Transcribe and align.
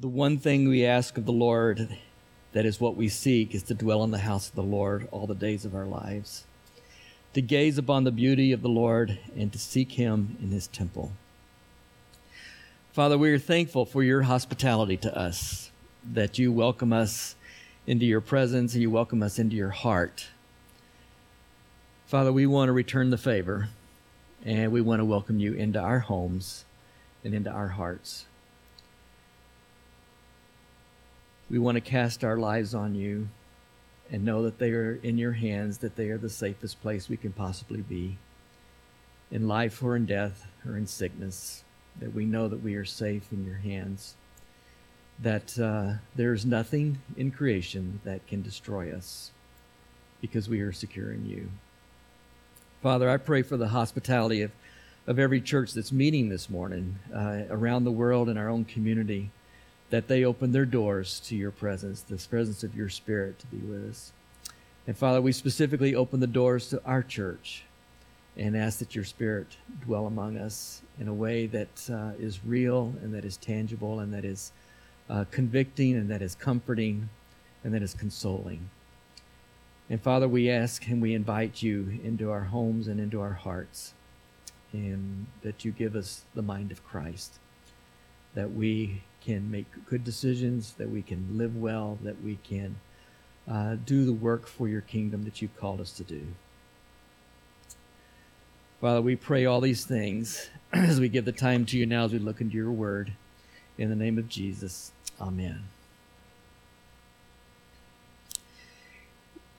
The 0.00 0.06
one 0.06 0.38
thing 0.38 0.68
we 0.68 0.84
ask 0.84 1.18
of 1.18 1.26
the 1.26 1.32
Lord, 1.32 1.98
that 2.52 2.64
is 2.64 2.80
what 2.80 2.94
we 2.94 3.08
seek, 3.08 3.52
is 3.52 3.64
to 3.64 3.74
dwell 3.74 4.04
in 4.04 4.12
the 4.12 4.18
house 4.18 4.48
of 4.48 4.54
the 4.54 4.62
Lord 4.62 5.08
all 5.10 5.26
the 5.26 5.34
days 5.34 5.64
of 5.64 5.74
our 5.74 5.86
lives, 5.86 6.44
to 7.34 7.42
gaze 7.42 7.78
upon 7.78 8.04
the 8.04 8.12
beauty 8.12 8.52
of 8.52 8.62
the 8.62 8.68
Lord 8.68 9.18
and 9.36 9.52
to 9.52 9.58
seek 9.58 9.90
Him 9.90 10.36
in 10.40 10.52
His 10.52 10.68
temple. 10.68 11.10
Father, 12.92 13.18
we 13.18 13.32
are 13.32 13.40
thankful 13.40 13.84
for 13.84 14.04
your 14.04 14.22
hospitality 14.22 14.96
to 14.98 15.18
us, 15.18 15.72
that 16.04 16.38
you 16.38 16.52
welcome 16.52 16.92
us 16.92 17.34
into 17.84 18.06
your 18.06 18.20
presence 18.20 18.74
and 18.74 18.82
you 18.82 18.92
welcome 18.92 19.20
us 19.20 19.36
into 19.36 19.56
your 19.56 19.70
heart. 19.70 20.28
Father, 22.06 22.32
we 22.32 22.46
want 22.46 22.68
to 22.68 22.72
return 22.72 23.10
the 23.10 23.18
favor 23.18 23.70
and 24.44 24.70
we 24.70 24.80
want 24.80 25.00
to 25.00 25.04
welcome 25.04 25.40
you 25.40 25.54
into 25.54 25.80
our 25.80 25.98
homes 25.98 26.64
and 27.24 27.34
into 27.34 27.50
our 27.50 27.68
hearts. 27.70 28.26
We 31.50 31.58
want 31.58 31.76
to 31.76 31.80
cast 31.80 32.24
our 32.24 32.36
lives 32.36 32.74
on 32.74 32.94
you 32.94 33.28
and 34.10 34.24
know 34.24 34.42
that 34.42 34.58
they 34.58 34.70
are 34.70 34.98
in 35.02 35.16
your 35.16 35.32
hands, 35.32 35.78
that 35.78 35.96
they 35.96 36.10
are 36.10 36.18
the 36.18 36.28
safest 36.28 36.80
place 36.82 37.08
we 37.08 37.16
can 37.16 37.32
possibly 37.32 37.80
be 37.80 38.18
in 39.30 39.48
life 39.48 39.82
or 39.82 39.96
in 39.96 40.06
death 40.06 40.46
or 40.66 40.76
in 40.76 40.86
sickness, 40.86 41.64
that 42.00 42.14
we 42.14 42.24
know 42.24 42.48
that 42.48 42.62
we 42.62 42.74
are 42.74 42.84
safe 42.84 43.32
in 43.32 43.46
your 43.46 43.56
hands, 43.56 44.14
that 45.18 45.58
uh, 45.58 45.94
there 46.16 46.32
is 46.32 46.44
nothing 46.44 46.98
in 47.16 47.30
creation 47.30 48.00
that 48.04 48.26
can 48.26 48.42
destroy 48.42 48.92
us 48.92 49.30
because 50.20 50.48
we 50.48 50.60
are 50.60 50.72
secure 50.72 51.12
in 51.12 51.28
you. 51.28 51.48
Father, 52.82 53.10
I 53.10 53.16
pray 53.16 53.42
for 53.42 53.56
the 53.56 53.68
hospitality 53.68 54.42
of, 54.42 54.52
of 55.06 55.18
every 55.18 55.40
church 55.40 55.72
that's 55.72 55.92
meeting 55.92 56.28
this 56.28 56.48
morning 56.48 56.98
uh, 57.14 57.42
around 57.50 57.84
the 57.84 57.90
world 57.90 58.28
in 58.28 58.38
our 58.38 58.48
own 58.48 58.64
community, 58.64 59.30
that 59.90 60.08
they 60.08 60.24
open 60.24 60.52
their 60.52 60.66
doors 60.66 61.20
to 61.20 61.36
your 61.36 61.50
presence, 61.50 62.02
the 62.02 62.16
presence 62.28 62.62
of 62.62 62.74
your 62.74 62.88
Spirit 62.88 63.38
to 63.38 63.46
be 63.46 63.58
with 63.58 63.90
us. 63.90 64.12
And 64.86 64.96
Father, 64.96 65.20
we 65.20 65.32
specifically 65.32 65.94
open 65.94 66.20
the 66.20 66.26
doors 66.26 66.68
to 66.70 66.82
our 66.84 67.02
church 67.02 67.64
and 68.36 68.56
ask 68.56 68.78
that 68.78 68.94
your 68.94 69.04
Spirit 69.04 69.48
dwell 69.84 70.06
among 70.06 70.36
us 70.36 70.82
in 71.00 71.08
a 71.08 71.14
way 71.14 71.46
that 71.46 71.90
uh, 71.90 72.10
is 72.18 72.44
real 72.44 72.94
and 73.02 73.12
that 73.14 73.24
is 73.24 73.36
tangible 73.36 74.00
and 74.00 74.12
that 74.14 74.24
is 74.24 74.52
uh, 75.10 75.24
convicting 75.30 75.96
and 75.96 76.10
that 76.10 76.22
is 76.22 76.34
comforting 76.34 77.08
and 77.64 77.74
that 77.74 77.82
is 77.82 77.94
consoling. 77.94 78.70
And 79.90 80.00
Father, 80.00 80.28
we 80.28 80.50
ask 80.50 80.86
and 80.88 81.00
we 81.00 81.14
invite 81.14 81.62
you 81.62 81.98
into 82.04 82.30
our 82.30 82.44
homes 82.44 82.88
and 82.88 83.00
into 83.00 83.20
our 83.20 83.32
hearts, 83.32 83.94
and 84.72 85.26
that 85.42 85.64
you 85.64 85.72
give 85.72 85.96
us 85.96 86.22
the 86.34 86.42
mind 86.42 86.70
of 86.70 86.84
Christ, 86.84 87.38
that 88.34 88.52
we 88.52 89.02
can 89.28 89.50
make 89.50 89.66
good 89.84 90.04
decisions, 90.04 90.72
that 90.78 90.88
we 90.88 91.02
can 91.02 91.36
live 91.36 91.54
well, 91.54 91.98
that 92.02 92.24
we 92.24 92.38
can 92.48 92.76
uh, 93.46 93.76
do 93.84 94.06
the 94.06 94.12
work 94.12 94.46
for 94.46 94.66
your 94.68 94.80
kingdom 94.80 95.24
that 95.24 95.42
you've 95.42 95.54
called 95.58 95.82
us 95.82 95.92
to 95.92 96.02
do. 96.02 96.28
Father, 98.80 99.02
we 99.02 99.16
pray 99.16 99.44
all 99.44 99.60
these 99.60 99.84
things 99.84 100.48
as 100.72 100.98
we 100.98 101.10
give 101.10 101.26
the 101.26 101.32
time 101.32 101.66
to 101.66 101.76
you 101.76 101.84
now 101.84 102.04
as 102.04 102.12
we 102.14 102.18
look 102.18 102.40
into 102.40 102.56
your 102.56 102.70
word. 102.70 103.12
In 103.76 103.90
the 103.90 103.96
name 103.96 104.16
of 104.16 104.30
Jesus, 104.30 104.92
amen. 105.20 105.64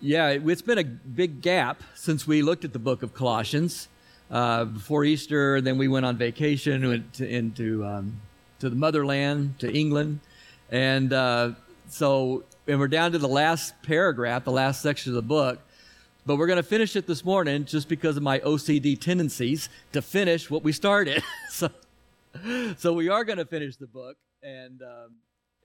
Yeah, 0.02 0.30
it's 0.30 0.64
been 0.64 0.80
a 0.80 0.84
big 0.84 1.42
gap 1.42 1.84
since 1.94 2.26
we 2.26 2.42
looked 2.42 2.66
at 2.66 2.74
the 2.74 2.80
book 2.80 3.04
of 3.04 3.14
Colossians. 3.14 3.88
Uh, 4.32 4.66
before 4.66 5.04
Easter, 5.04 5.62
then 5.62 5.78
we 5.78 5.88
went 5.88 6.08
on 6.08 6.18
vacation, 6.18 6.88
went 6.88 7.14
to, 7.14 7.28
into 7.28 7.86
um, 7.86 8.20
to 8.60 8.70
the 8.70 8.76
motherland, 8.76 9.60
to 9.60 9.72
England, 9.72 10.20
and 10.72 11.12
uh, 11.14 11.52
so 11.90 12.44
and 12.68 12.80
we're 12.80 12.88
down 12.88 13.12
to 13.14 13.18
the 13.18 13.28
last 13.28 13.74
paragraph, 13.82 14.44
the 14.44 14.52
last 14.52 14.82
section 14.82 15.12
of 15.12 15.16
the 15.16 15.22
book. 15.22 15.60
But 16.26 16.36
we're 16.36 16.48
going 16.48 16.58
to 16.58 16.64
finish 16.64 16.96
it 16.96 17.08
this 17.08 17.26
morning, 17.26 17.66
just 17.66 17.90
because 17.90 18.16
of 18.16 18.24
my 18.24 18.40
OCD 18.40 19.00
tendencies 19.00 19.70
to 19.94 20.02
finish 20.02 20.50
what 20.50 20.64
we 20.64 20.72
started. 20.72 21.24
so, 21.50 21.70
so 22.78 22.94
we 22.94 23.10
are 23.10 23.24
going 23.24 23.40
to 23.40 23.46
finish 23.46 23.78
the 23.78 23.88
book, 23.88 24.18
and 24.44 24.82
um, 24.82 25.16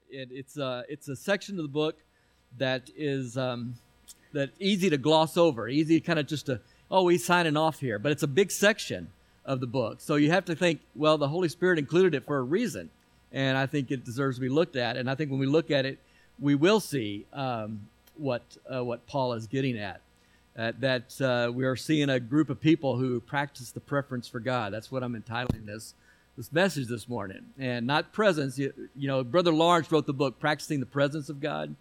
it, 0.09 0.29
it's 0.31 0.57
uh, 0.57 0.83
it's 0.89 1.09
a 1.09 1.17
section 1.17 1.59
of 1.59 1.65
the 1.65 1.73
book 1.73 1.97
that 2.59 2.91
is. 2.97 3.37
Um, 3.37 3.77
that 4.35 4.51
easy 4.59 4.91
to 4.91 4.99
gloss 4.99 5.37
over, 5.37 5.69
easy 5.69 6.01
kind 6.01 6.19
of 6.19 6.27
just 6.27 6.47
to, 6.47 6.61
oh, 6.91 7.09
he's 7.09 7.25
signing 7.25 7.57
off 7.57 7.81
here. 7.81 7.99
But 7.99 8.13
it's 8.13 8.23
a 8.23 8.29
big 8.29 8.51
section 8.51 9.09
of 9.44 9.60
the 9.60 9.66
book. 9.66 10.00
So 10.00 10.16
you 10.16 10.31
have 10.31 10.44
to 10.47 10.55
think, 10.55 10.81
well, 10.94 11.19
the 11.19 11.28
Holy 11.28 11.49
Spirit 11.49 11.78
included 11.78 12.15
it 12.15 12.25
for 12.25 12.38
a 12.38 12.43
reason. 12.43 12.91
And 13.32 13.59
I 13.59 13.66
think 13.66 13.91
it 13.91 14.05
deserves 14.05 14.37
to 14.37 14.41
be 14.41 14.49
looked 14.49 14.77
at. 14.77 14.97
And 14.97 15.10
I 15.10 15.15
think 15.15 15.31
when 15.31 15.41
we 15.41 15.47
look 15.47 15.71
at 15.71 15.84
it, 15.84 15.99
we 16.38 16.55
will 16.55 16.81
see 16.81 17.27
um, 17.32 17.88
what, 18.16 18.43
uh, 18.72 18.84
what 18.84 19.06
Paul 19.06 19.32
is 19.32 19.47
getting 19.47 19.78
at. 19.78 20.00
Uh, 20.56 20.71
that 20.78 21.21
uh, 21.21 21.50
we 21.53 21.65
are 21.65 21.75
seeing 21.75 22.09
a 22.09 22.21
group 22.21 22.49
of 22.49 22.60
people 22.60 22.97
who 22.97 23.19
practice 23.19 23.72
the 23.72 23.81
preference 23.81 24.28
for 24.28 24.38
God. 24.38 24.72
That's 24.72 24.91
what 24.91 25.03
I'm 25.03 25.16
entitling 25.16 25.66
this 25.66 25.94
this 26.37 26.53
message 26.53 26.88
this 26.88 27.09
morning, 27.09 27.44
and 27.59 27.87
not 27.87 28.12
presence. 28.12 28.59
You, 28.59 28.72
you 28.97 29.06
know, 29.06 29.22
Brother 29.22 29.53
Lawrence 29.53 29.91
wrote 29.91 30.06
the 30.06 30.12
book 30.12 30.38
"Practicing 30.38 30.78
the 30.78 30.87
Presence 30.87 31.28
of 31.28 31.41
God," 31.41 31.75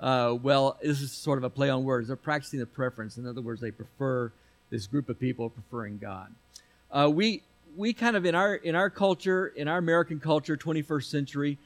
uh, 0.00 0.36
well, 0.42 0.78
this 0.82 1.00
is 1.00 1.12
sort 1.12 1.38
of 1.38 1.44
a 1.44 1.50
play 1.50 1.70
on 1.70 1.84
words. 1.84 2.08
They're 2.08 2.16
practicing 2.16 2.60
the 2.60 2.66
preference. 2.66 3.16
In 3.16 3.26
other 3.26 3.40
words, 3.40 3.60
they 3.60 3.70
prefer 3.70 4.32
this 4.70 4.86
group 4.86 5.08
of 5.08 5.18
people 5.18 5.50
preferring 5.50 5.98
God. 5.98 6.32
Uh, 6.92 7.08
we 7.12 7.42
we 7.76 7.92
kind 7.92 8.16
of 8.16 8.26
in 8.26 8.34
our 8.34 8.56
in 8.56 8.74
our 8.74 8.90
culture, 8.90 9.48
in 9.48 9.68
our 9.68 9.78
American 9.78 10.18
culture, 10.18 10.56
21st 10.56 11.04
century, 11.04 11.58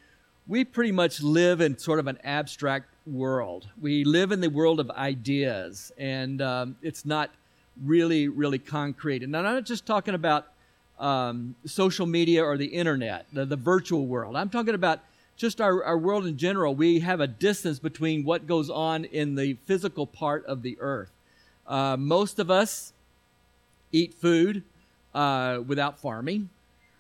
we 0.46 0.64
pretty 0.64 0.92
much 0.92 1.22
live 1.22 1.60
in 1.60 1.78
sort 1.78 1.98
of 1.98 2.06
an 2.06 2.18
abstract 2.24 2.86
world. 3.06 3.66
We 3.80 4.04
live 4.04 4.32
in 4.32 4.40
the 4.40 4.50
world 4.50 4.80
of 4.80 4.90
ideas, 4.90 5.92
and 5.96 6.42
um, 6.42 6.76
it's 6.82 7.06
not 7.06 7.30
really 7.82 8.28
really 8.28 8.58
concrete. 8.58 9.22
And 9.22 9.34
I'm 9.36 9.44
not 9.44 9.64
just 9.64 9.86
talking 9.86 10.14
about 10.14 10.48
um, 10.98 11.54
social 11.64 12.06
media 12.06 12.44
or 12.44 12.56
the 12.56 12.66
internet, 12.66 13.26
the, 13.32 13.46
the 13.46 13.56
virtual 13.56 14.06
world. 14.06 14.36
I'm 14.36 14.50
talking 14.50 14.74
about 14.74 15.00
just 15.36 15.60
our, 15.60 15.82
our 15.82 15.98
world 15.98 16.26
in 16.26 16.36
general, 16.36 16.74
we 16.74 17.00
have 17.00 17.20
a 17.20 17.26
distance 17.26 17.80
between 17.80 18.24
what 18.24 18.46
goes 18.46 18.70
on 18.70 19.04
in 19.06 19.34
the 19.34 19.54
physical 19.64 20.06
part 20.06 20.46
of 20.46 20.62
the 20.62 20.76
earth. 20.78 21.10
Uh, 21.66 21.96
most 21.96 22.38
of 22.38 22.50
us 22.50 22.92
eat 23.90 24.14
food 24.14 24.62
uh, 25.14 25.60
without 25.66 25.98
farming. 25.98 26.50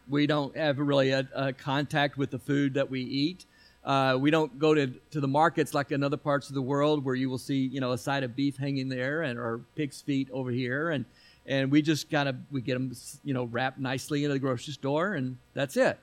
We 0.08 0.26
don't 0.26 0.56
have 0.56 0.78
really 0.78 1.10
a, 1.10 1.26
a, 1.34 1.52
contact 1.52 2.18
with 2.18 2.30
the 2.30 2.38
food 2.38 2.74
that 2.74 2.90
we 2.90 3.00
eat. 3.00 3.46
Uh, 3.84 4.16
we 4.20 4.30
don't 4.30 4.58
go 4.58 4.74
to, 4.74 4.86
to 5.10 5.20
the 5.20 5.28
markets 5.28 5.74
like 5.74 5.92
in 5.92 6.02
other 6.02 6.16
parts 6.16 6.48
of 6.48 6.54
the 6.54 6.62
world 6.62 7.04
where 7.04 7.14
you 7.14 7.28
will 7.28 7.38
see, 7.38 7.66
you 7.66 7.80
know, 7.80 7.92
a 7.92 7.98
side 7.98 8.22
of 8.22 8.36
beef 8.36 8.56
hanging 8.56 8.88
there 8.88 9.22
and 9.22 9.38
or 9.38 9.60
pig's 9.76 10.00
feet 10.00 10.28
over 10.30 10.50
here, 10.50 10.90
and 10.90 11.04
and 11.46 11.70
we 11.70 11.82
just 11.82 12.10
kind 12.10 12.28
of 12.28 12.36
we 12.50 12.62
get 12.62 12.74
them, 12.74 12.94
you 13.24 13.34
know, 13.34 13.44
wrapped 13.44 13.78
nicely 13.78 14.24
in 14.24 14.30
the 14.30 14.38
grocery 14.38 14.72
store, 14.72 15.14
and 15.14 15.36
that's 15.52 15.76
it. 15.76 15.98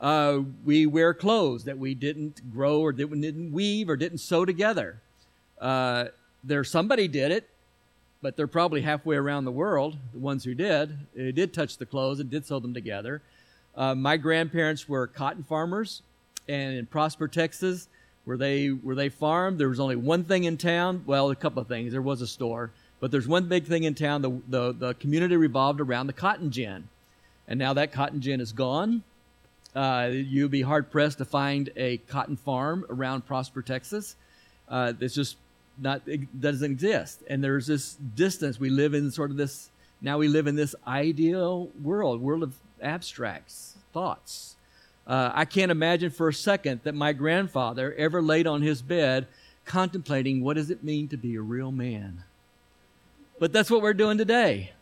Uh, 0.00 0.40
we 0.64 0.86
wear 0.86 1.12
clothes 1.12 1.64
that 1.64 1.76
we 1.76 1.94
didn't 1.94 2.52
grow 2.52 2.80
or 2.80 2.92
didn't 2.92 3.50
weave 3.52 3.90
or 3.90 3.96
didn't 3.96 4.18
sew 4.18 4.44
together. 4.44 5.00
Uh, 5.60 6.06
there, 6.44 6.62
somebody 6.62 7.08
did 7.08 7.32
it, 7.32 7.48
but 8.22 8.36
they're 8.36 8.46
probably 8.46 8.82
halfway 8.82 9.16
around 9.16 9.44
the 9.44 9.52
world. 9.52 9.96
The 10.12 10.18
ones 10.18 10.44
who 10.44 10.54
did, 10.54 10.96
they 11.14 11.32
did 11.32 11.54
touch 11.54 11.76
the 11.76 11.86
clothes 11.86 12.20
and 12.20 12.30
did 12.30 12.46
sew 12.46 12.58
them 12.58 12.74
together. 12.74 13.22
Uh, 13.76 13.94
my 13.94 14.16
grandparents 14.16 14.88
were 14.88 15.06
cotton 15.06 15.44
farmers, 15.44 16.02
and 16.48 16.76
in 16.76 16.86
Prosper, 16.86 17.28
Texas, 17.28 17.88
where 18.24 18.36
they 18.36 18.68
where 18.68 18.96
they 18.96 19.08
farmed, 19.08 19.58
there 19.58 19.68
was 19.68 19.80
only 19.80 19.96
one 19.96 20.24
thing 20.24 20.44
in 20.44 20.56
town. 20.56 21.04
Well, 21.06 21.30
a 21.30 21.36
couple 21.36 21.62
of 21.62 21.68
things. 21.68 21.92
There 21.92 22.02
was 22.02 22.20
a 22.20 22.26
store, 22.26 22.72
but 23.00 23.10
there's 23.10 23.28
one 23.28 23.48
big 23.48 23.66
thing 23.66 23.84
in 23.84 23.94
town. 23.94 24.22
The 24.22 24.40
the, 24.48 24.72
the 24.72 24.94
community 24.94 25.36
revolved 25.36 25.80
around 25.80 26.08
the 26.08 26.12
cotton 26.12 26.50
gin, 26.50 26.88
and 27.46 27.58
now 27.58 27.72
that 27.74 27.92
cotton 27.92 28.20
gin 28.20 28.40
is 28.40 28.52
gone. 28.52 29.02
Uh, 29.76 30.10
you'd 30.12 30.50
be 30.50 30.62
hard 30.62 30.90
pressed 30.90 31.18
to 31.18 31.24
find 31.24 31.70
a 31.76 31.98
cotton 31.98 32.36
farm 32.36 32.84
around 32.90 33.26
Prosper, 33.26 33.62
Texas. 33.62 34.16
Uh, 34.68 34.92
it's 34.98 35.14
just 35.14 35.36
not 35.80 36.02
doesn't 36.40 36.70
exist, 36.70 37.22
and 37.28 37.42
there's 37.42 37.66
this 37.66 37.96
distance. 38.14 38.58
We 38.58 38.70
live 38.70 38.94
in 38.94 39.10
sort 39.10 39.30
of 39.30 39.36
this. 39.36 39.70
Now 40.00 40.18
we 40.18 40.28
live 40.28 40.46
in 40.46 40.56
this 40.56 40.74
ideal 40.86 41.70
world, 41.82 42.20
world 42.20 42.42
of 42.42 42.54
abstracts, 42.80 43.76
thoughts. 43.92 44.56
Uh, 45.06 45.32
I 45.34 45.44
can't 45.44 45.70
imagine 45.70 46.10
for 46.10 46.28
a 46.28 46.34
second 46.34 46.80
that 46.84 46.94
my 46.94 47.12
grandfather 47.12 47.94
ever 47.94 48.20
laid 48.20 48.46
on 48.46 48.62
his 48.62 48.82
bed 48.82 49.26
contemplating 49.64 50.42
what 50.42 50.56
does 50.56 50.70
it 50.70 50.84
mean 50.84 51.08
to 51.08 51.16
be 51.16 51.34
a 51.36 51.40
real 51.40 51.72
man. 51.72 52.24
But 53.38 53.52
that's 53.52 53.70
what 53.70 53.82
we're 53.82 53.94
doing 53.94 54.18
today. 54.18 54.72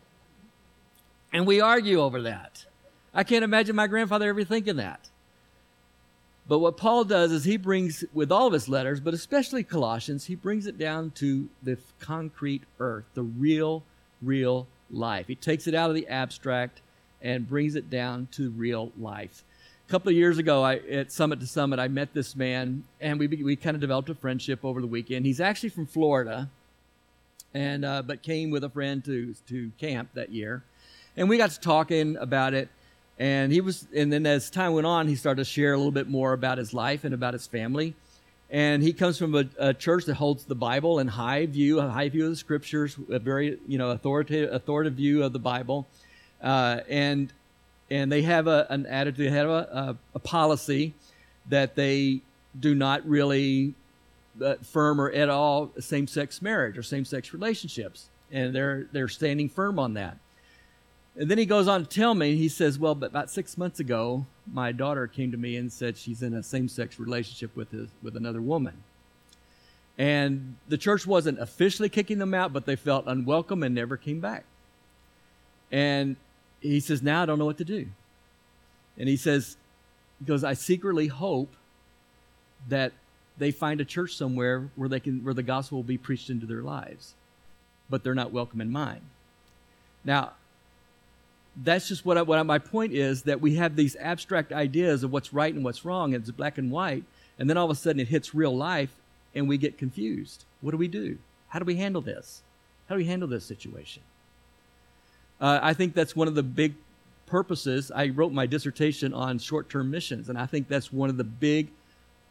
And 1.32 1.46
we 1.46 1.60
argue 1.60 2.00
over 2.00 2.22
that. 2.22 2.64
I 3.14 3.24
can't 3.24 3.44
imagine 3.44 3.76
my 3.76 3.86
grandfather 3.86 4.28
ever 4.28 4.44
thinking 4.44 4.76
that. 4.76 5.08
But 6.48 6.60
what 6.60 6.76
Paul 6.76 7.04
does 7.04 7.32
is 7.32 7.44
he 7.44 7.56
brings, 7.56 8.04
with 8.12 8.30
all 8.30 8.46
of 8.46 8.52
his 8.52 8.68
letters, 8.68 9.00
but 9.00 9.14
especially 9.14 9.64
Colossians, 9.64 10.26
he 10.26 10.36
brings 10.36 10.66
it 10.66 10.78
down 10.78 11.10
to 11.16 11.48
the 11.62 11.76
concrete 11.98 12.62
earth, 12.78 13.04
the 13.14 13.22
real, 13.22 13.82
real 14.22 14.68
life. 14.90 15.26
He 15.26 15.34
takes 15.34 15.66
it 15.66 15.74
out 15.74 15.90
of 15.90 15.96
the 15.96 16.06
abstract 16.06 16.82
and 17.20 17.48
brings 17.48 17.74
it 17.74 17.90
down 17.90 18.28
to 18.32 18.50
real 18.50 18.92
life. 18.98 19.42
A 19.88 19.90
couple 19.90 20.08
of 20.10 20.16
years 20.16 20.38
ago, 20.38 20.62
I, 20.62 20.76
at 20.76 21.10
Summit 21.10 21.40
to 21.40 21.46
Summit, 21.46 21.78
I 21.78 21.88
met 21.88 22.12
this 22.12 22.36
man, 22.36 22.84
and 23.00 23.18
we 23.18 23.26
we 23.28 23.56
kind 23.56 23.74
of 23.74 23.80
developed 23.80 24.08
a 24.10 24.14
friendship 24.14 24.64
over 24.64 24.80
the 24.80 24.86
weekend. 24.86 25.26
He's 25.26 25.40
actually 25.40 25.68
from 25.68 25.86
Florida, 25.86 26.50
and 27.54 27.84
uh, 27.84 28.02
but 28.02 28.22
came 28.22 28.50
with 28.50 28.64
a 28.64 28.68
friend 28.68 29.04
to 29.04 29.34
to 29.48 29.70
camp 29.78 30.10
that 30.14 30.30
year, 30.30 30.64
and 31.16 31.28
we 31.28 31.38
got 31.38 31.50
to 31.50 31.60
talking 31.60 32.16
about 32.16 32.52
it. 32.52 32.68
And 33.18 33.50
he 33.50 33.60
was, 33.60 33.86
and 33.94 34.12
then 34.12 34.26
as 34.26 34.50
time 34.50 34.74
went 34.74 34.86
on, 34.86 35.08
he 35.08 35.16
started 35.16 35.42
to 35.42 35.50
share 35.50 35.72
a 35.72 35.76
little 35.76 35.92
bit 35.92 36.08
more 36.08 36.32
about 36.32 36.58
his 36.58 36.74
life 36.74 37.04
and 37.04 37.14
about 37.14 37.32
his 37.32 37.46
family. 37.46 37.94
And 38.50 38.82
he 38.82 38.92
comes 38.92 39.18
from 39.18 39.34
a, 39.34 39.46
a 39.58 39.74
church 39.74 40.04
that 40.04 40.14
holds 40.14 40.44
the 40.44 40.54
Bible 40.54 40.98
in 40.98 41.08
high 41.08 41.46
view, 41.46 41.80
a 41.80 41.88
high 41.88 42.08
view 42.08 42.24
of 42.24 42.30
the 42.30 42.36
scriptures, 42.36 42.96
a 43.10 43.18
very 43.18 43.58
you 43.66 43.78
know 43.78 43.90
authoritative 43.90 44.52
authoritative 44.52 44.96
view 44.96 45.24
of 45.24 45.32
the 45.32 45.38
Bible, 45.40 45.86
uh, 46.42 46.80
and 46.88 47.32
and 47.90 48.12
they 48.12 48.22
have 48.22 48.46
a, 48.46 48.66
an 48.70 48.86
attitude, 48.86 49.26
they 49.26 49.36
have 49.36 49.48
a, 49.48 49.96
a, 50.12 50.16
a 50.16 50.18
policy 50.20 50.94
that 51.48 51.74
they 51.74 52.20
do 52.58 52.74
not 52.74 53.06
really 53.08 53.74
firm 54.62 55.00
or 55.00 55.10
at 55.10 55.28
all 55.28 55.70
same-sex 55.78 56.42
marriage 56.42 56.76
or 56.76 56.82
same-sex 56.82 57.32
relationships, 57.32 58.08
and 58.30 58.54
they're 58.54 58.86
they're 58.92 59.08
standing 59.08 59.48
firm 59.48 59.78
on 59.78 59.94
that. 59.94 60.18
And 61.18 61.30
then 61.30 61.38
he 61.38 61.46
goes 61.46 61.66
on 61.66 61.82
to 61.82 61.88
tell 61.88 62.14
me, 62.14 62.36
he 62.36 62.48
says, 62.48 62.78
Well, 62.78 62.94
but 62.94 63.06
about 63.06 63.30
six 63.30 63.56
months 63.56 63.80
ago, 63.80 64.26
my 64.52 64.70
daughter 64.72 65.06
came 65.06 65.32
to 65.32 65.38
me 65.38 65.56
and 65.56 65.72
said 65.72 65.96
she's 65.96 66.22
in 66.22 66.34
a 66.34 66.42
same 66.42 66.68
sex 66.68 66.98
relationship 67.00 67.56
with, 67.56 67.70
his, 67.70 67.88
with 68.02 68.16
another 68.16 68.42
woman. 68.42 68.82
And 69.98 70.56
the 70.68 70.76
church 70.76 71.06
wasn't 71.06 71.38
officially 71.38 71.88
kicking 71.88 72.18
them 72.18 72.34
out, 72.34 72.52
but 72.52 72.66
they 72.66 72.76
felt 72.76 73.06
unwelcome 73.06 73.62
and 73.62 73.74
never 73.74 73.96
came 73.96 74.20
back. 74.20 74.44
And 75.72 76.16
he 76.60 76.80
says, 76.80 77.02
Now 77.02 77.22
I 77.22 77.26
don't 77.26 77.38
know 77.38 77.46
what 77.46 77.58
to 77.58 77.64
do. 77.64 77.86
And 78.98 79.08
he 79.08 79.16
says, 79.16 79.56
Because 80.20 80.44
I 80.44 80.52
secretly 80.52 81.06
hope 81.06 81.54
that 82.68 82.92
they 83.38 83.50
find 83.50 83.80
a 83.80 83.84
church 83.84 84.16
somewhere 84.16 84.68
where 84.76 84.88
they 84.88 85.00
can 85.00 85.24
where 85.24 85.34
the 85.34 85.42
gospel 85.42 85.78
will 85.78 85.82
be 85.82 85.98
preached 85.98 86.28
into 86.28 86.44
their 86.44 86.62
lives. 86.62 87.14
But 87.88 88.04
they're 88.04 88.14
not 88.14 88.32
welcome 88.32 88.60
in 88.60 88.70
mine. 88.70 89.02
Now, 90.04 90.32
that's 91.62 91.88
just 91.88 92.04
what, 92.04 92.18
I, 92.18 92.22
what 92.22 92.38
I, 92.38 92.42
my 92.42 92.58
point 92.58 92.92
is 92.92 93.22
that 93.22 93.40
we 93.40 93.54
have 93.54 93.76
these 93.76 93.96
abstract 93.96 94.52
ideas 94.52 95.02
of 95.02 95.12
what's 95.12 95.32
right 95.32 95.54
and 95.54 95.64
what's 95.64 95.84
wrong, 95.84 96.14
and 96.14 96.22
it's 96.22 96.30
black 96.30 96.58
and 96.58 96.70
white, 96.70 97.04
and 97.38 97.48
then 97.48 97.56
all 97.56 97.64
of 97.64 97.70
a 97.70 97.74
sudden 97.74 98.00
it 98.00 98.08
hits 98.08 98.34
real 98.34 98.54
life 98.54 98.90
and 99.34 99.48
we 99.48 99.58
get 99.58 99.78
confused. 99.78 100.44
What 100.60 100.72
do 100.72 100.76
we 100.76 100.88
do? 100.88 101.18
How 101.48 101.58
do 101.58 101.64
we 101.64 101.76
handle 101.76 102.02
this? 102.02 102.42
How 102.88 102.94
do 102.94 102.98
we 102.98 103.06
handle 103.06 103.28
this 103.28 103.44
situation? 103.44 104.02
Uh, 105.40 105.60
I 105.62 105.74
think 105.74 105.94
that's 105.94 106.16
one 106.16 106.28
of 106.28 106.34
the 106.34 106.42
big 106.42 106.74
purposes. 107.26 107.90
I 107.94 108.08
wrote 108.08 108.32
my 108.32 108.46
dissertation 108.46 109.12
on 109.12 109.38
short 109.38 109.68
term 109.68 109.90
missions, 109.90 110.28
and 110.28 110.38
I 110.38 110.46
think 110.46 110.68
that's 110.68 110.92
one 110.92 111.10
of 111.10 111.16
the 111.16 111.24
big 111.24 111.68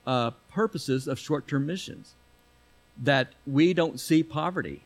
uh, 0.07 0.31
purposes 0.51 1.07
of 1.07 1.19
short 1.19 1.47
term 1.47 1.65
missions 1.65 2.13
that 3.03 3.33
we 3.45 3.73
don't 3.73 3.99
see 3.99 4.23
poverty. 4.23 4.81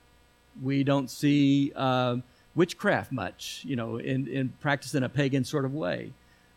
We 0.62 0.84
don't 0.84 1.10
see. 1.10 1.72
Uh, 1.76 2.18
witchcraft 2.56 3.12
much, 3.12 3.64
you 3.66 3.76
know, 3.76 3.98
in, 3.98 4.28
in 4.28 4.50
practice 4.60 4.96
in 4.96 5.04
a 5.04 5.10
pagan 5.10 5.44
sort 5.44 5.66
of 5.66 5.74
way. 5.74 6.12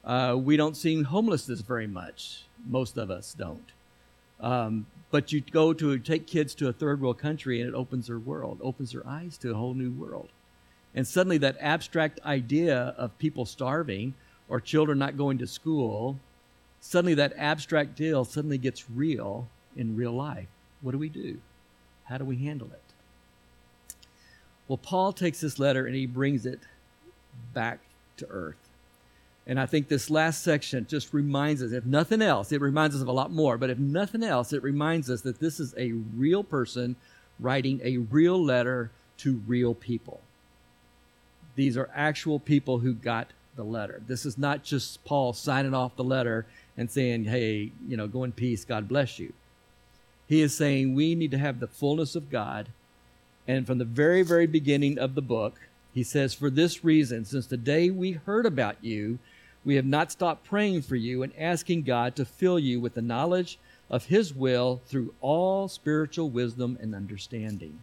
Uh, 0.05 0.37
we 0.39 0.57
don't 0.57 0.77
see 0.77 1.03
homelessness 1.03 1.61
very 1.61 1.87
much. 1.87 2.45
Most 2.69 2.97
of 2.97 3.11
us 3.11 3.35
don't. 3.35 3.73
Um, 4.41 4.87
but 5.11 5.31
you 5.31 5.41
go 5.41 5.73
to 5.73 5.99
take 5.99 6.27
kids 6.27 6.55
to 6.57 6.69
a 6.69 6.73
third 6.73 7.01
world 7.01 7.19
country 7.19 7.61
and 7.61 7.69
it 7.69 7.75
opens 7.75 8.09
their 8.09 8.19
world, 8.19 8.59
opens 8.63 8.93
their 8.93 9.07
eyes 9.07 9.39
to 9.39 9.51
a 9.51 9.55
whole 9.55 9.75
new 9.75 9.93
world. 9.93 10.29
And 10.95 11.07
suddenly 11.07 11.39
that 11.39 11.57
abstract 11.61 12.21
idea 12.25 12.95
of 12.99 13.17
people 13.19 13.47
starving 13.47 14.15
or 14.49 14.61
children 14.61 14.99
not 14.99 15.17
going 15.17 15.39
to 15.39 15.47
school, 15.47 16.19
suddenly 16.81 17.15
that 17.15 17.33
abstract 17.37 17.95
deal 17.95 18.25
suddenly 18.25 18.59
gets 18.59 18.91
real 18.91 19.49
in 19.77 19.97
real 19.97 20.13
life. 20.13 20.49
What 20.81 20.93
do 20.93 20.99
we 20.99 21.09
do? 21.09 21.39
How 22.05 22.19
do 22.19 22.25
we 22.25 22.37
handle 22.37 22.69
it? 22.73 22.92
Well, 24.69 24.79
Paul 24.79 25.13
takes 25.13 25.41
this 25.41 25.59
letter 25.59 25.87
and 25.87 25.95
he 25.95 26.07
brings 26.07 26.47
it 26.47 26.61
back 27.53 27.81
to 28.19 28.27
earth. 28.29 28.57
And 29.47 29.59
I 29.59 29.67
think 29.67 29.89
this 29.89 30.09
last 30.09 30.43
section 30.45 30.87
just 30.89 31.13
reminds 31.13 31.63
us, 31.63 31.73
if 31.73 31.85
nothing 31.85 32.23
else, 32.23 32.53
it 32.53 32.61
reminds 32.61 32.95
us 32.95 33.03
of 33.03 33.09
a 33.09 33.13
lot 33.13 33.33
more, 33.33 33.59
but 33.59 33.71
if 33.71 33.79
nothing 33.79 34.23
else, 34.23 34.53
it 34.53 34.63
reminds 34.63 35.11
us 35.11 35.23
that 35.23 35.41
this 35.41 35.59
is 35.59 35.75
a 35.77 35.93
real 35.93 36.45
person 36.45 36.95
writing 37.41 37.81
a 37.83 37.97
real 37.99 38.43
letter 38.43 38.93
to 39.19 39.43
real 39.47 39.75
people. 39.75 40.21
These 41.57 41.77
are 41.77 41.91
actual 41.95 42.39
people 42.39 42.79
who 42.79 42.95
got 42.95 43.29
the 43.57 43.65
letter. 43.65 44.01
This 44.07 44.25
is 44.25 44.39
not 44.39 44.63
just 44.63 45.05
Paul 45.05 45.33
signing 45.33 45.75
off 45.75 45.97
the 45.97 46.05
letter 46.05 46.47
and 46.77 46.91
saying, 46.91 47.25
hey, 47.25 47.73
you 47.87 47.97
know, 47.97 48.07
go 48.07 48.25
in 48.25 48.33
peace, 48.33 48.65
God 48.65 48.89
bless 48.89 49.19
you. 49.19 49.33
He 50.29 50.41
is 50.41 50.57
saying 50.57 50.95
we 50.95 51.15
need 51.15 51.33
to 51.33 51.39
have 51.39 51.61
the 51.61 51.67
fullness 51.67 52.17
of 52.17 52.31
God 52.31 52.69
and 53.47 53.67
from 53.67 53.79
the 53.79 53.85
very, 53.85 54.23
very 54.23 54.47
beginning 54.47 54.99
of 54.99 55.15
the 55.15 55.23
book, 55.23 55.61
he 55.93 56.03
says, 56.03 56.35
For 56.35 56.51
this 56.51 56.85
reason, 56.85 57.25
since 57.25 57.47
the 57.47 57.57
day 57.57 57.91
we 57.91 58.13
heard 58.13 58.47
about 58.47 58.77
you, 58.83 59.19
we 59.65 59.77
have 59.77 59.85
not 59.85 60.11
stopped 60.11 60.45
praying 60.45 60.83
for 60.83 60.97
you 60.97 61.23
and 61.23 61.33
asking 61.39 61.83
God 61.83 62.17
to 62.17 62.25
fill 62.25 62.59
you 62.59 62.81
with 62.81 62.95
the 62.95 63.03
knowledge 63.03 63.59
of 63.91 64.07
His 64.07 64.35
will 64.35 64.81
through 64.87 65.15
all 65.21 65.69
spiritual 65.69 66.31
wisdom 66.31 66.79
and 66.81 66.95
understanding. 66.95 67.81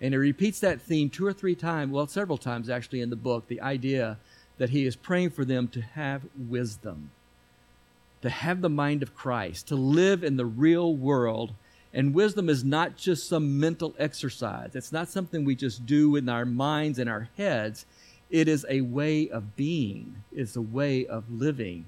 And 0.00 0.14
he 0.14 0.18
repeats 0.18 0.60
that 0.60 0.80
theme 0.80 1.10
two 1.10 1.26
or 1.26 1.32
three 1.32 1.54
times, 1.54 1.92
well, 1.92 2.06
several 2.06 2.38
times 2.38 2.70
actually 2.70 3.02
in 3.02 3.10
the 3.10 3.16
book, 3.16 3.46
the 3.48 3.60
idea 3.60 4.16
that 4.56 4.70
he 4.70 4.86
is 4.86 4.96
praying 4.96 5.30
for 5.30 5.44
them 5.44 5.68
to 5.68 5.80
have 5.80 6.22
wisdom, 6.48 7.10
to 8.22 8.30
have 8.30 8.60
the 8.60 8.70
mind 8.70 9.02
of 9.02 9.14
Christ, 9.14 9.68
to 9.68 9.76
live 9.76 10.24
in 10.24 10.36
the 10.36 10.46
real 10.46 10.94
world 10.94 11.52
and 11.92 12.14
wisdom 12.14 12.48
is 12.48 12.62
not 12.62 12.96
just 12.96 13.28
some 13.28 13.58
mental 13.58 13.94
exercise. 13.98 14.70
It's 14.74 14.92
not 14.92 15.08
something 15.08 15.44
we 15.44 15.56
just 15.56 15.86
do 15.86 16.14
in 16.16 16.28
our 16.28 16.44
minds 16.44 16.98
and 16.98 17.10
our 17.10 17.28
heads. 17.36 17.84
It 18.30 18.46
is 18.46 18.64
a 18.68 18.80
way 18.82 19.28
of 19.28 19.56
being, 19.56 20.22
it's 20.32 20.54
a 20.54 20.60
way 20.60 21.04
of 21.06 21.24
living. 21.30 21.86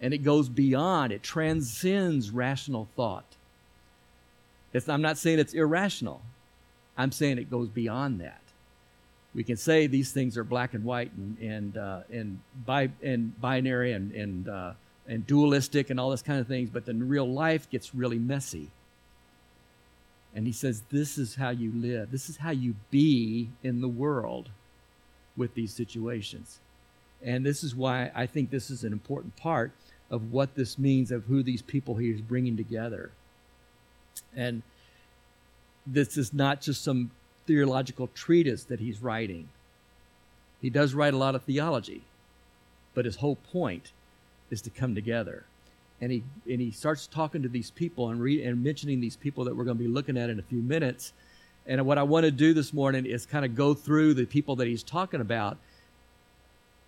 And 0.00 0.12
it 0.12 0.18
goes 0.18 0.48
beyond, 0.48 1.12
it 1.12 1.22
transcends 1.22 2.30
rational 2.30 2.88
thought. 2.96 3.36
It's, 4.72 4.88
I'm 4.88 5.02
not 5.02 5.18
saying 5.18 5.38
it's 5.38 5.54
irrational, 5.54 6.20
I'm 6.96 7.12
saying 7.12 7.38
it 7.38 7.50
goes 7.50 7.68
beyond 7.68 8.20
that. 8.20 8.40
We 9.34 9.44
can 9.44 9.56
say 9.56 9.86
these 9.86 10.10
things 10.10 10.36
are 10.36 10.42
black 10.42 10.74
and 10.74 10.84
white 10.84 11.12
and, 11.12 11.38
and, 11.38 11.76
uh, 11.76 12.00
and, 12.10 12.40
bi- 12.66 12.90
and 13.02 13.40
binary 13.40 13.92
and, 13.92 14.10
and, 14.12 14.48
uh, 14.48 14.72
and 15.06 15.24
dualistic 15.26 15.90
and 15.90 16.00
all 16.00 16.10
this 16.10 16.22
kind 16.22 16.40
of 16.40 16.48
things, 16.48 16.70
but 16.70 16.86
then 16.86 17.08
real 17.08 17.30
life 17.30 17.70
gets 17.70 17.94
really 17.94 18.18
messy 18.18 18.68
and 20.34 20.46
he 20.46 20.52
says, 20.52 20.82
This 20.90 21.18
is 21.18 21.34
how 21.34 21.50
you 21.50 21.72
live. 21.72 22.10
This 22.10 22.28
is 22.28 22.36
how 22.36 22.50
you 22.50 22.74
be 22.90 23.48
in 23.62 23.80
the 23.80 23.88
world 23.88 24.50
with 25.36 25.54
these 25.54 25.72
situations. 25.72 26.58
And 27.22 27.44
this 27.44 27.64
is 27.64 27.74
why 27.74 28.10
I 28.14 28.26
think 28.26 28.50
this 28.50 28.70
is 28.70 28.84
an 28.84 28.92
important 28.92 29.36
part 29.36 29.72
of 30.10 30.32
what 30.32 30.54
this 30.54 30.78
means 30.78 31.10
of 31.10 31.24
who 31.24 31.42
these 31.42 31.62
people 31.62 31.96
he 31.96 32.10
is 32.10 32.20
bringing 32.20 32.56
together. 32.56 33.10
And 34.36 34.62
this 35.86 36.16
is 36.16 36.32
not 36.32 36.60
just 36.60 36.84
some 36.84 37.10
theological 37.46 38.08
treatise 38.08 38.64
that 38.64 38.80
he's 38.80 39.02
writing. 39.02 39.48
He 40.60 40.70
does 40.70 40.94
write 40.94 41.14
a 41.14 41.18
lot 41.18 41.34
of 41.34 41.42
theology, 41.44 42.02
but 42.94 43.04
his 43.04 43.16
whole 43.16 43.36
point 43.36 43.92
is 44.50 44.60
to 44.62 44.70
come 44.70 44.94
together 44.94 45.44
and 46.00 46.12
he 46.12 46.22
and 46.48 46.60
he 46.60 46.70
starts 46.70 47.06
talking 47.06 47.42
to 47.42 47.48
these 47.48 47.70
people 47.70 48.10
and 48.10 48.20
read 48.20 48.44
and 48.44 48.62
mentioning 48.62 49.00
these 49.00 49.16
people 49.16 49.44
that 49.44 49.56
we're 49.56 49.64
going 49.64 49.76
to 49.76 49.82
be 49.82 49.88
looking 49.88 50.16
at 50.16 50.30
in 50.30 50.38
a 50.38 50.42
few 50.42 50.62
minutes. 50.62 51.12
And 51.66 51.84
what 51.84 51.98
I 51.98 52.02
want 52.02 52.24
to 52.24 52.30
do 52.30 52.54
this 52.54 52.72
morning 52.72 53.04
is 53.04 53.26
kind 53.26 53.44
of 53.44 53.54
go 53.54 53.74
through 53.74 54.14
the 54.14 54.24
people 54.24 54.56
that 54.56 54.66
he's 54.66 54.82
talking 54.82 55.20
about 55.20 55.58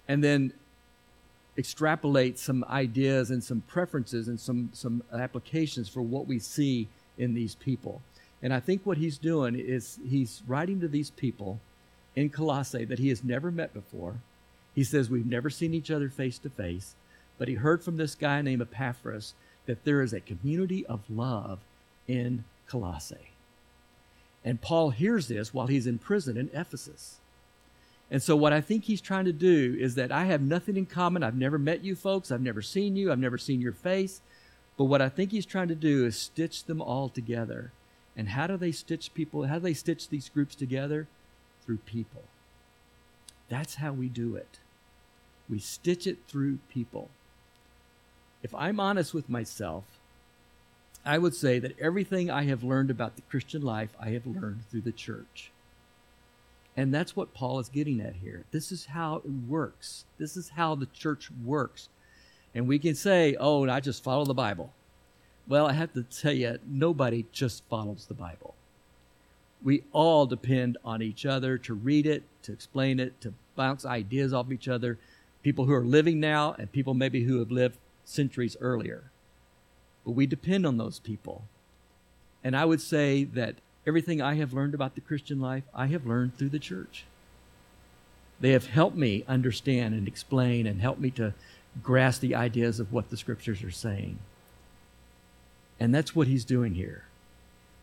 and 0.08 0.24
then 0.24 0.52
extrapolate 1.58 2.38
some 2.38 2.64
ideas 2.70 3.30
and 3.30 3.42
some 3.42 3.62
preferences 3.62 4.28
and 4.28 4.38
some 4.38 4.70
some 4.72 5.02
applications 5.12 5.88
for 5.88 6.02
what 6.02 6.26
we 6.26 6.38
see 6.38 6.88
in 7.18 7.34
these 7.34 7.56
people. 7.56 8.00
And 8.42 8.54
I 8.54 8.60
think 8.60 8.82
what 8.84 8.96
he's 8.96 9.18
doing 9.18 9.58
is 9.58 9.98
he's 10.08 10.42
writing 10.46 10.80
to 10.80 10.88
these 10.88 11.10
people 11.10 11.60
in 12.16 12.30
Colossae 12.30 12.84
that 12.86 12.98
he 12.98 13.08
has 13.10 13.22
never 13.22 13.50
met 13.50 13.74
before. 13.74 14.14
He 14.74 14.84
says 14.84 15.10
we've 15.10 15.26
never 15.26 15.50
seen 15.50 15.74
each 15.74 15.90
other 15.90 16.08
face 16.08 16.38
to 16.38 16.48
face 16.48 16.94
but 17.40 17.48
he 17.48 17.54
heard 17.54 17.82
from 17.82 17.96
this 17.96 18.14
guy 18.14 18.42
named 18.42 18.60
Epaphras 18.60 19.32
that 19.64 19.82
there 19.84 20.02
is 20.02 20.12
a 20.12 20.20
community 20.20 20.84
of 20.84 21.00
love 21.08 21.60
in 22.06 22.44
Colossae. 22.68 23.30
And 24.44 24.60
Paul 24.60 24.90
hears 24.90 25.28
this 25.28 25.54
while 25.54 25.66
he's 25.66 25.86
in 25.86 25.96
prison 25.96 26.36
in 26.36 26.50
Ephesus. 26.52 27.16
And 28.10 28.22
so, 28.22 28.36
what 28.36 28.52
I 28.52 28.60
think 28.60 28.84
he's 28.84 29.00
trying 29.00 29.24
to 29.24 29.32
do 29.32 29.74
is 29.80 29.94
that 29.94 30.12
I 30.12 30.26
have 30.26 30.42
nothing 30.42 30.76
in 30.76 30.84
common. 30.84 31.22
I've 31.22 31.34
never 31.34 31.58
met 31.58 31.82
you 31.82 31.96
folks. 31.96 32.30
I've 32.30 32.42
never 32.42 32.60
seen 32.60 32.94
you. 32.94 33.10
I've 33.10 33.18
never 33.18 33.38
seen 33.38 33.62
your 33.62 33.72
face. 33.72 34.20
But 34.76 34.84
what 34.84 35.00
I 35.00 35.08
think 35.08 35.30
he's 35.30 35.46
trying 35.46 35.68
to 35.68 35.74
do 35.74 36.04
is 36.04 36.18
stitch 36.18 36.64
them 36.64 36.82
all 36.82 37.08
together. 37.08 37.72
And 38.18 38.28
how 38.28 38.48
do 38.48 38.58
they 38.58 38.72
stitch 38.72 39.14
people? 39.14 39.44
How 39.44 39.54
do 39.54 39.60
they 39.60 39.72
stitch 39.72 40.10
these 40.10 40.28
groups 40.28 40.54
together? 40.54 41.08
Through 41.64 41.78
people. 41.86 42.24
That's 43.48 43.76
how 43.76 43.92
we 43.92 44.10
do 44.10 44.36
it. 44.36 44.58
We 45.48 45.58
stitch 45.58 46.06
it 46.06 46.18
through 46.28 46.58
people. 46.68 47.08
If 48.42 48.54
I'm 48.54 48.80
honest 48.80 49.14
with 49.14 49.28
myself, 49.28 49.84
I 51.04 51.18
would 51.18 51.34
say 51.34 51.58
that 51.58 51.78
everything 51.78 52.30
I 52.30 52.44
have 52.44 52.62
learned 52.62 52.90
about 52.90 53.16
the 53.16 53.22
Christian 53.22 53.62
life, 53.62 53.90
I 53.98 54.10
have 54.10 54.26
learned 54.26 54.64
through 54.70 54.82
the 54.82 54.92
church. 54.92 55.50
And 56.76 56.94
that's 56.94 57.16
what 57.16 57.34
Paul 57.34 57.58
is 57.58 57.68
getting 57.68 58.00
at 58.00 58.16
here. 58.16 58.44
This 58.50 58.70
is 58.70 58.86
how 58.86 59.16
it 59.16 59.30
works. 59.48 60.04
This 60.18 60.36
is 60.36 60.50
how 60.50 60.74
the 60.74 60.86
church 60.86 61.30
works. 61.44 61.88
And 62.54 62.66
we 62.66 62.78
can 62.78 62.94
say, 62.94 63.36
oh, 63.38 63.68
I 63.68 63.80
just 63.80 64.04
follow 64.04 64.24
the 64.24 64.34
Bible. 64.34 64.72
Well, 65.48 65.66
I 65.66 65.72
have 65.72 65.92
to 65.94 66.02
tell 66.02 66.32
you, 66.32 66.58
nobody 66.66 67.26
just 67.32 67.64
follows 67.68 68.06
the 68.06 68.14
Bible. 68.14 68.54
We 69.62 69.82
all 69.92 70.26
depend 70.26 70.78
on 70.84 71.02
each 71.02 71.26
other 71.26 71.58
to 71.58 71.74
read 71.74 72.06
it, 72.06 72.22
to 72.42 72.52
explain 72.52 73.00
it, 73.00 73.20
to 73.22 73.34
bounce 73.56 73.84
ideas 73.84 74.32
off 74.32 74.52
each 74.52 74.68
other. 74.68 74.98
People 75.42 75.64
who 75.64 75.74
are 75.74 75.84
living 75.84 76.20
now 76.20 76.54
and 76.58 76.70
people 76.70 76.94
maybe 76.94 77.24
who 77.24 77.38
have 77.40 77.50
lived 77.50 77.76
centuries 78.10 78.56
earlier. 78.60 79.04
But 80.04 80.12
we 80.12 80.26
depend 80.26 80.66
on 80.66 80.76
those 80.76 80.98
people. 80.98 81.44
And 82.42 82.56
I 82.56 82.64
would 82.64 82.80
say 82.80 83.24
that 83.24 83.56
everything 83.86 84.20
I 84.20 84.34
have 84.34 84.52
learned 84.52 84.74
about 84.74 84.94
the 84.94 85.00
Christian 85.00 85.40
life, 85.40 85.64
I 85.74 85.86
have 85.86 86.06
learned 86.06 86.36
through 86.36 86.48
the 86.50 86.58
church. 86.58 87.04
They 88.40 88.52
have 88.52 88.66
helped 88.66 88.96
me 88.96 89.24
understand 89.28 89.94
and 89.94 90.08
explain 90.08 90.66
and 90.66 90.80
help 90.80 90.98
me 90.98 91.10
to 91.12 91.34
grasp 91.82 92.20
the 92.20 92.34
ideas 92.34 92.80
of 92.80 92.92
what 92.92 93.10
the 93.10 93.16
scriptures 93.16 93.62
are 93.62 93.70
saying. 93.70 94.18
And 95.78 95.94
that's 95.94 96.14
what 96.14 96.26
he's 96.26 96.44
doing 96.44 96.74
here. 96.74 97.04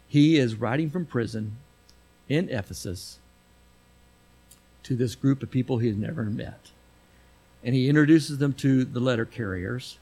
He 0.07 0.37
is 0.37 0.55
writing 0.55 0.89
from 0.89 1.05
prison 1.05 1.57
in 2.29 2.49
Ephesus 2.49 3.19
to 4.83 4.95
this 4.95 5.15
group 5.15 5.43
of 5.43 5.51
people 5.51 5.77
he 5.77 5.87
has 5.87 5.97
never 5.97 6.23
met. 6.23 6.71
And 7.63 7.75
he 7.75 7.89
introduces 7.89 8.37
them 8.37 8.53
to 8.53 8.85
the 8.85 8.99
letter 8.99 9.25
carriers. 9.25 9.97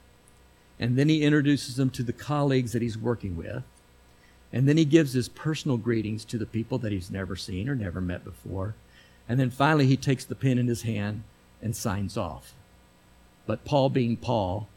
And 0.79 0.97
then 0.97 1.09
he 1.09 1.23
introduces 1.23 1.75
them 1.75 1.89
to 1.91 2.03
the 2.03 2.13
colleagues 2.13 2.73
that 2.73 2.81
he's 2.81 2.97
working 2.97 3.37
with. 3.37 3.63
And 4.51 4.67
then 4.67 4.77
he 4.77 4.85
gives 4.85 5.13
his 5.13 5.29
personal 5.29 5.77
greetings 5.77 6.23
to 6.25 6.37
the 6.37 6.45
people 6.45 6.77
that 6.79 6.91
he's 6.91 7.11
never 7.11 7.35
seen 7.35 7.67
or 7.67 7.75
never 7.75 8.01
met 8.01 8.23
before. 8.23 8.75
And 9.27 9.39
then 9.39 9.49
finally, 9.49 9.85
he 9.87 9.97
takes 9.97 10.25
the 10.25 10.35
pen 10.35 10.57
in 10.57 10.67
his 10.67 10.83
hand 10.83 11.23
and 11.61 11.75
signs 11.75 12.17
off. 12.17 12.53
But 13.47 13.65
Paul, 13.65 13.89
being 13.89 14.17
Paul, 14.17 14.67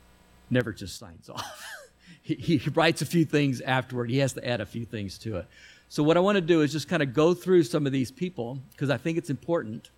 never 0.50 0.72
just 0.72 0.98
signs 0.98 1.28
off. 1.28 1.64
he, 2.22 2.34
he 2.34 2.70
writes 2.70 3.02
a 3.02 3.06
few 3.06 3.24
things 3.24 3.60
afterward. 3.60 4.10
He 4.10 4.18
has 4.18 4.32
to 4.34 4.46
add 4.46 4.60
a 4.60 4.66
few 4.66 4.84
things 4.84 5.18
to 5.18 5.36
it. 5.36 5.46
So, 5.90 6.02
what 6.02 6.16
I 6.16 6.20
want 6.20 6.36
to 6.36 6.42
do 6.42 6.60
is 6.60 6.72
just 6.72 6.88
kind 6.88 7.02
of 7.02 7.14
go 7.14 7.32
through 7.32 7.62
some 7.62 7.86
of 7.86 7.92
these 7.92 8.10
people 8.10 8.58
because 8.72 8.90
I 8.90 8.98
think 8.98 9.16
it's 9.16 9.30
important. 9.30 9.90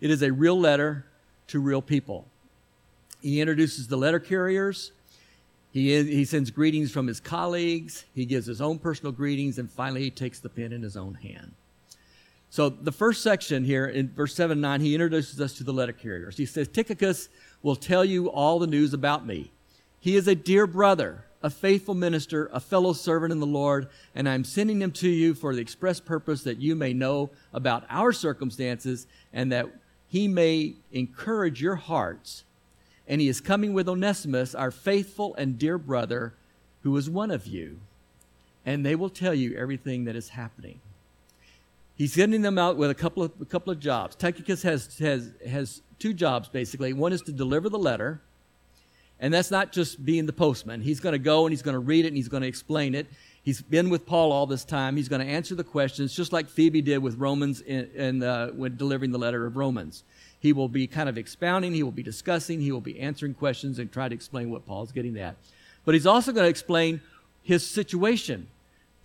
It 0.00 0.10
is 0.10 0.22
a 0.22 0.30
real 0.32 0.58
letter 0.58 1.06
to 1.48 1.60
real 1.60 1.80
people. 1.80 2.26
He 3.22 3.40
introduces 3.40 3.88
the 3.88 3.96
letter 3.96 4.18
carriers. 4.18 4.92
He, 5.72 6.02
he 6.04 6.24
sends 6.26 6.50
greetings 6.50 6.90
from 6.90 7.06
his 7.06 7.18
colleagues. 7.18 8.04
He 8.14 8.26
gives 8.26 8.46
his 8.46 8.60
own 8.60 8.78
personal 8.78 9.10
greetings. 9.10 9.58
And 9.58 9.70
finally, 9.70 10.02
he 10.02 10.10
takes 10.10 10.38
the 10.38 10.50
pen 10.50 10.72
in 10.72 10.82
his 10.82 10.96
own 10.96 11.14
hand. 11.14 11.52
So, 12.50 12.68
the 12.68 12.92
first 12.92 13.22
section 13.22 13.64
here 13.64 13.86
in 13.86 14.10
verse 14.10 14.34
7 14.34 14.52
and 14.52 14.60
9, 14.60 14.82
he 14.82 14.94
introduces 14.94 15.40
us 15.40 15.54
to 15.54 15.64
the 15.64 15.72
letter 15.72 15.94
carriers. 15.94 16.36
He 16.36 16.44
says, 16.44 16.68
Tychicus 16.68 17.30
will 17.62 17.76
tell 17.76 18.04
you 18.04 18.30
all 18.30 18.58
the 18.58 18.66
news 18.66 18.92
about 18.92 19.26
me. 19.26 19.50
He 20.00 20.16
is 20.16 20.28
a 20.28 20.34
dear 20.34 20.66
brother, 20.66 21.24
a 21.42 21.48
faithful 21.48 21.94
minister, 21.94 22.50
a 22.52 22.60
fellow 22.60 22.92
servant 22.92 23.32
in 23.32 23.40
the 23.40 23.46
Lord, 23.46 23.88
and 24.14 24.28
I'm 24.28 24.44
sending 24.44 24.82
him 24.82 24.92
to 24.92 25.08
you 25.08 25.32
for 25.32 25.54
the 25.54 25.62
express 25.62 25.98
purpose 25.98 26.42
that 26.42 26.58
you 26.58 26.76
may 26.76 26.92
know 26.92 27.30
about 27.54 27.84
our 27.88 28.12
circumstances 28.12 29.06
and 29.32 29.50
that 29.50 29.68
he 30.06 30.28
may 30.28 30.74
encourage 30.92 31.62
your 31.62 31.76
hearts 31.76 32.44
and 33.06 33.20
he 33.20 33.28
is 33.28 33.40
coming 33.40 33.72
with 33.72 33.88
Onesimus, 33.88 34.54
our 34.54 34.70
faithful 34.70 35.34
and 35.34 35.58
dear 35.58 35.78
brother, 35.78 36.34
who 36.82 36.96
is 36.96 37.10
one 37.10 37.30
of 37.30 37.46
you. 37.46 37.80
And 38.64 38.86
they 38.86 38.94
will 38.94 39.10
tell 39.10 39.34
you 39.34 39.56
everything 39.56 40.04
that 40.04 40.14
is 40.14 40.30
happening. 40.30 40.80
He's 41.96 42.12
sending 42.14 42.42
them 42.42 42.58
out 42.58 42.76
with 42.76 42.90
a 42.90 42.94
couple 42.94 43.22
of, 43.22 43.32
a 43.40 43.44
couple 43.44 43.72
of 43.72 43.80
jobs. 43.80 44.16
Tychicus 44.16 44.62
has, 44.62 44.98
has, 44.98 45.32
has 45.46 45.82
two 45.98 46.14
jobs, 46.14 46.48
basically. 46.48 46.92
One 46.92 47.12
is 47.12 47.22
to 47.22 47.32
deliver 47.32 47.68
the 47.68 47.78
letter, 47.78 48.20
and 49.20 49.32
that's 49.32 49.50
not 49.50 49.72
just 49.72 50.04
being 50.04 50.26
the 50.26 50.32
postman. 50.32 50.80
He's 50.80 51.00
going 51.00 51.12
to 51.12 51.18
go 51.18 51.46
and 51.46 51.52
he's 51.52 51.62
going 51.62 51.74
to 51.74 51.80
read 51.80 52.04
it 52.04 52.08
and 52.08 52.16
he's 52.16 52.28
going 52.28 52.42
to 52.42 52.48
explain 52.48 52.94
it. 52.94 53.06
He's 53.42 53.60
been 53.60 53.90
with 53.90 54.06
Paul 54.06 54.32
all 54.32 54.46
this 54.46 54.64
time. 54.64 54.96
He's 54.96 55.08
going 55.08 55.24
to 55.24 55.30
answer 55.30 55.54
the 55.54 55.64
questions, 55.64 56.14
just 56.14 56.32
like 56.32 56.48
Phoebe 56.48 56.80
did 56.80 56.98
with 56.98 57.16
Romans 57.16 57.60
in, 57.60 57.90
in 57.94 58.22
uh, 58.22 58.48
when 58.48 58.76
delivering 58.76 59.10
the 59.10 59.18
letter 59.18 59.46
of 59.46 59.56
Romans. 59.56 60.04
He 60.42 60.52
will 60.52 60.68
be 60.68 60.88
kind 60.88 61.08
of 61.08 61.16
expounding, 61.16 61.72
he 61.72 61.84
will 61.84 61.92
be 61.92 62.02
discussing, 62.02 62.60
he 62.60 62.72
will 62.72 62.80
be 62.80 62.98
answering 62.98 63.32
questions 63.32 63.78
and 63.78 63.92
try 63.92 64.08
to 64.08 64.14
explain 64.14 64.50
what 64.50 64.66
Paul's 64.66 64.90
getting 64.90 65.16
at. 65.16 65.36
But 65.84 65.94
he's 65.94 66.06
also 66.06 66.32
going 66.32 66.42
to 66.42 66.50
explain 66.50 67.00
his 67.44 67.64
situation. 67.64 68.48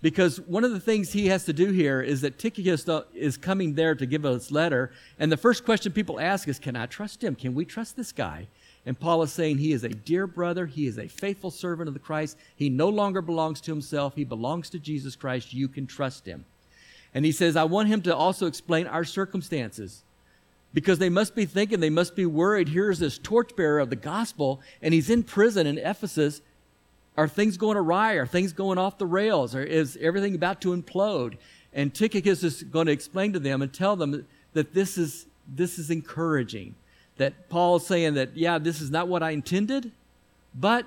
Because 0.02 0.40
one 0.40 0.64
of 0.64 0.72
the 0.72 0.80
things 0.80 1.14
he 1.14 1.28
has 1.28 1.46
to 1.46 1.54
do 1.54 1.72
here 1.72 2.02
is 2.02 2.22
that 2.22 2.40
Tychicus 2.40 2.90
is 3.14 3.38
coming 3.38 3.76
there 3.76 3.94
to 3.94 4.08
give 4.08 4.26
us 4.26 4.50
letter, 4.50 4.92
and 5.20 5.32
the 5.32 5.38
first 5.38 5.64
question 5.64 5.92
people 5.92 6.20
ask 6.20 6.48
is, 6.48 6.58
Can 6.58 6.76
I 6.76 6.88
trust 6.88 7.24
him? 7.24 7.36
Can 7.36 7.54
we 7.54 7.66
trust 7.66 7.96
this 7.96 8.12
guy? 8.12 8.48
And 8.88 9.00
Paul 9.00 9.22
is 9.22 9.32
saying 9.32 9.60
he 9.60 9.74
is 9.74 9.84
a 9.84 9.90
dear 9.90 10.26
brother. 10.26 10.66
He 10.66 10.88
is 10.88 10.98
a 10.98 11.08
faithful 11.08 11.52
servant 11.52 11.88
of 11.88 11.94
the 11.94 12.00
Christ. 12.00 12.36
He 12.56 12.70
no 12.70 12.90
longer 12.90 13.22
belongs 13.22 13.62
to 13.62 13.72
himself. 13.72 14.16
He 14.16 14.24
belongs 14.24 14.72
to 14.72 14.80
Jesus 14.80 15.16
Christ. 15.16 15.54
You 15.54 15.68
can 15.68 15.86
trust 15.86 16.26
him. 16.26 16.46
And 17.14 17.26
he 17.26 17.32
says, 17.32 17.56
I 17.56 17.66
want 17.66 17.90
him 17.90 18.02
to 18.04 18.16
also 18.16 18.48
explain 18.48 18.88
our 18.88 19.04
circumstances 19.04 20.04
because 20.74 21.00
they 21.00 21.10
must 21.10 21.36
be 21.36 21.46
thinking, 21.46 21.80
they 21.80 21.90
must 21.90 22.16
be 22.16 22.26
worried. 22.26 22.70
Here's 22.70 23.00
this 23.00 23.18
torchbearer 23.18 23.80
of 23.80 23.90
the 23.90 23.96
gospel, 23.96 24.62
and 24.82 24.94
he's 24.94 25.10
in 25.10 25.24
prison 25.24 25.66
in 25.66 25.78
Ephesus. 25.78 26.42
Are 27.16 27.28
things 27.28 27.58
going 27.58 27.78
awry? 27.78 28.14
Are 28.14 28.28
things 28.28 28.54
going 28.54 28.78
off 28.78 28.98
the 28.98 29.06
rails? 29.06 29.56
Or 29.56 29.64
is 29.64 29.98
everything 30.00 30.36
about 30.36 30.62
to 30.62 30.76
implode? 30.76 31.38
And 31.74 31.94
Tychicus 31.94 32.44
is 32.44 32.64
going 32.64 32.86
to 32.88 32.92
explain 32.92 33.34
to 33.34 33.40
them 33.40 33.62
and 33.62 33.74
tell 33.74 33.96
them 33.96 34.28
that 34.54 34.74
this 34.74 34.98
is, 34.98 35.26
this 35.48 35.80
is 35.80 35.90
encouraging. 35.90 36.76
That 37.18 37.50
Paul's 37.50 37.88
saying 37.88 38.14
that, 38.14 38.38
yeah, 38.38 38.60
this 38.60 38.82
is 38.82 38.92
not 38.92 39.08
what 39.08 39.24
I 39.24 39.32
intended, 39.32 39.92
but 40.54 40.86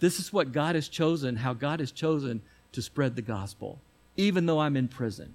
this 0.00 0.18
is 0.18 0.32
what 0.32 0.52
God 0.52 0.74
has 0.74 0.88
chosen, 0.88 1.36
how 1.36 1.54
God 1.54 1.80
has 1.80 1.92
chosen 1.92 2.42
to 2.72 2.82
spread 2.82 3.16
the 3.16 3.22
gospel, 3.22 3.78
even 4.16 4.44
though 4.44 4.60
I'm 4.60 4.76
in 4.76 4.88
prison. 4.88 5.34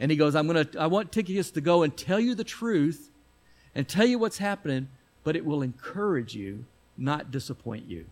And 0.00 0.10
he 0.10 0.16
goes, 0.16 0.34
I'm 0.34 0.46
going 0.46 0.66
to, 0.66 0.80
I 0.80 0.86
want 0.86 1.12
Tychicus 1.12 1.50
to 1.52 1.60
go 1.60 1.82
and 1.82 1.96
tell 1.96 2.20
you 2.20 2.34
the 2.34 2.44
truth 2.44 3.10
and 3.74 3.88
tell 3.88 4.06
you 4.06 4.18
what's 4.18 4.38
happening, 4.38 4.88
but 5.24 5.36
it 5.36 5.44
will 5.44 5.62
encourage 5.62 6.34
you, 6.34 6.64
not 6.96 7.30
disappoint 7.30 7.86
you. 7.86 8.06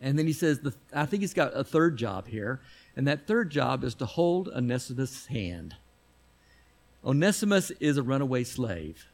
And 0.00 0.18
then 0.18 0.26
he 0.26 0.32
says, 0.32 0.60
the, 0.60 0.74
I 0.92 1.06
think 1.06 1.22
he's 1.22 1.34
got 1.34 1.56
a 1.56 1.64
third 1.64 1.96
job 1.96 2.28
here, 2.28 2.60
and 2.96 3.06
that 3.08 3.26
third 3.26 3.50
job 3.50 3.84
is 3.84 3.94
to 3.96 4.06
hold 4.06 4.48
Onesimus' 4.48 5.26
hand. 5.26 5.76
Onesimus 7.04 7.70
is 7.80 7.96
a 7.96 8.02
runaway 8.02 8.44
slave. 8.44 9.06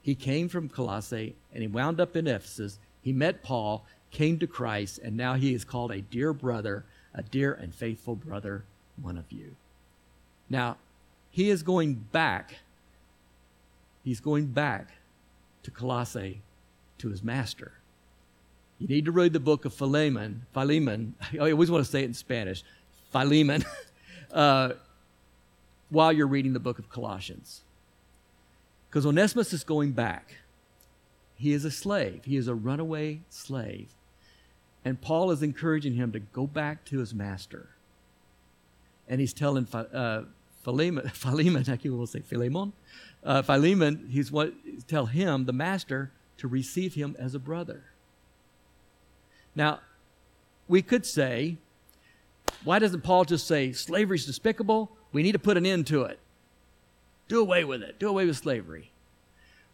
He 0.00 0.14
came 0.14 0.48
from 0.48 0.68
Colossae 0.68 1.36
and 1.52 1.62
he 1.62 1.68
wound 1.68 2.00
up 2.00 2.16
in 2.16 2.26
Ephesus. 2.26 2.78
He 3.00 3.12
met 3.12 3.42
Paul, 3.42 3.86
came 4.10 4.38
to 4.38 4.46
Christ, 4.46 4.98
and 5.02 5.16
now 5.16 5.34
he 5.34 5.54
is 5.54 5.64
called 5.64 5.90
a 5.90 6.00
dear 6.00 6.32
brother, 6.32 6.84
a 7.14 7.22
dear 7.22 7.52
and 7.52 7.74
faithful 7.74 8.16
brother, 8.16 8.64
one 9.00 9.16
of 9.16 9.30
you. 9.30 9.56
Now, 10.48 10.76
he 11.30 11.50
is 11.50 11.62
going 11.62 11.94
back. 11.94 12.56
He's 14.04 14.20
going 14.20 14.46
back 14.46 14.90
to 15.62 15.70
Colossae 15.70 16.42
to 16.98 17.08
his 17.08 17.22
master. 17.22 17.72
You 18.78 18.88
need 18.88 19.04
to 19.04 19.12
read 19.12 19.32
the 19.32 19.40
book 19.40 19.64
of 19.64 19.72
Philemon. 19.72 20.46
Philemon. 20.52 21.14
I 21.40 21.52
always 21.52 21.70
want 21.70 21.84
to 21.84 21.90
say 21.90 22.02
it 22.02 22.06
in 22.06 22.14
Spanish. 22.14 22.64
Philemon. 23.12 23.64
uh, 24.32 24.72
while 25.92 26.12
you're 26.12 26.26
reading 26.26 26.54
the 26.54 26.60
book 26.60 26.78
of 26.78 26.88
Colossians. 26.88 27.62
Because 28.88 29.04
Onesimus 29.06 29.52
is 29.52 29.62
going 29.62 29.92
back. 29.92 30.36
He 31.34 31.52
is 31.52 31.64
a 31.64 31.70
slave, 31.70 32.24
he 32.24 32.36
is 32.36 32.48
a 32.48 32.54
runaway 32.54 33.20
slave. 33.28 33.88
And 34.84 35.00
Paul 35.00 35.30
is 35.30 35.42
encouraging 35.42 35.94
him 35.94 36.12
to 36.12 36.18
go 36.18 36.46
back 36.46 36.84
to 36.86 36.98
his 36.98 37.14
master. 37.14 37.68
And 39.12 39.20
he's 39.20 39.34
telling 39.34 39.68
uh, 39.74 40.22
Philemon, 40.62 41.06
Philemon, 41.12 41.66
I 41.68 41.88
will 41.90 42.06
say 42.06 42.20
Philemon, 42.20 42.72
uh, 43.22 43.42
Philemon, 43.42 44.08
he's 44.10 44.32
what 44.32 44.54
tell 44.88 45.04
him, 45.04 45.44
the 45.44 45.52
master, 45.52 46.12
to 46.38 46.48
receive 46.48 46.94
him 46.94 47.14
as 47.18 47.34
a 47.34 47.38
brother. 47.38 47.84
Now, 49.54 49.80
we 50.66 50.80
could 50.80 51.04
say, 51.04 51.58
why 52.64 52.78
doesn't 52.78 53.02
Paul 53.02 53.26
just 53.26 53.46
say 53.46 53.72
slavery 53.72 54.16
is 54.16 54.24
despicable? 54.24 54.90
We 55.12 55.22
need 55.22 55.32
to 55.32 55.38
put 55.38 55.58
an 55.58 55.66
end 55.66 55.88
to 55.88 56.04
it. 56.04 56.18
Do 57.28 57.38
away 57.38 57.64
with 57.64 57.82
it. 57.82 57.98
Do 57.98 58.08
away 58.08 58.24
with 58.24 58.38
slavery. 58.38 58.92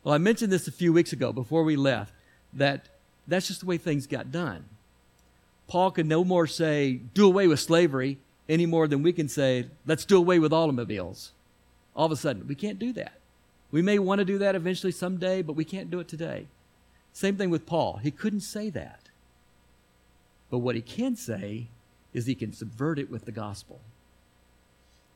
Well, 0.02 0.16
I 0.16 0.18
mentioned 0.18 0.50
this 0.50 0.66
a 0.66 0.73
few 0.73 0.92
weeks 0.92 1.12
ago 1.12 1.33
before 1.33 1.62
we 1.62 1.76
left 1.76 2.12
that 2.54 2.88
that's 3.28 3.47
just 3.47 3.61
the 3.61 3.66
way 3.66 3.78
things 3.78 4.09
got 4.09 4.33
done. 4.33 4.64
Paul 5.68 5.92
could 5.92 6.07
no 6.07 6.25
more 6.25 6.49
say, 6.49 6.95
do 7.14 7.25
away 7.25 7.47
with 7.47 7.61
slavery 7.61 8.18
any 8.48 8.66
more 8.66 8.88
than 8.88 9.02
we 9.02 9.12
can 9.12 9.28
say, 9.28 9.66
let's 9.86 10.04
do 10.04 10.16
away 10.16 10.38
with 10.38 10.52
automobiles. 10.52 11.32
All 11.94 12.06
of 12.06 12.12
a 12.12 12.16
sudden, 12.16 12.46
we 12.46 12.54
can't 12.54 12.78
do 12.78 12.92
that. 12.94 13.12
We 13.70 13.82
may 13.82 13.98
want 13.98 14.20
to 14.20 14.24
do 14.24 14.38
that 14.38 14.54
eventually 14.54 14.92
someday, 14.92 15.42
but 15.42 15.54
we 15.54 15.64
can't 15.64 15.90
do 15.90 16.00
it 16.00 16.08
today. 16.08 16.46
Same 17.12 17.36
thing 17.36 17.50
with 17.50 17.66
Paul. 17.66 17.98
He 18.02 18.10
couldn't 18.10 18.40
say 18.40 18.70
that. 18.70 19.08
But 20.50 20.58
what 20.58 20.74
he 20.74 20.80
can 20.80 21.16
say 21.16 21.66
is 22.14 22.26
he 22.26 22.34
can 22.34 22.52
subvert 22.52 22.98
it 22.98 23.10
with 23.10 23.26
the 23.26 23.32
gospel. 23.32 23.80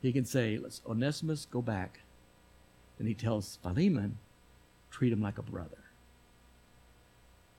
He 0.01 0.11
can 0.13 0.25
say, 0.25 0.57
Let's 0.57 0.81
Onesimus 0.87 1.45
go 1.45 1.61
back. 1.61 2.01
And 2.99 3.07
he 3.07 3.13
tells 3.15 3.57
Philemon, 3.63 4.17
treat 4.91 5.11
him 5.11 5.21
like 5.21 5.39
a 5.39 5.43
brother. 5.43 5.77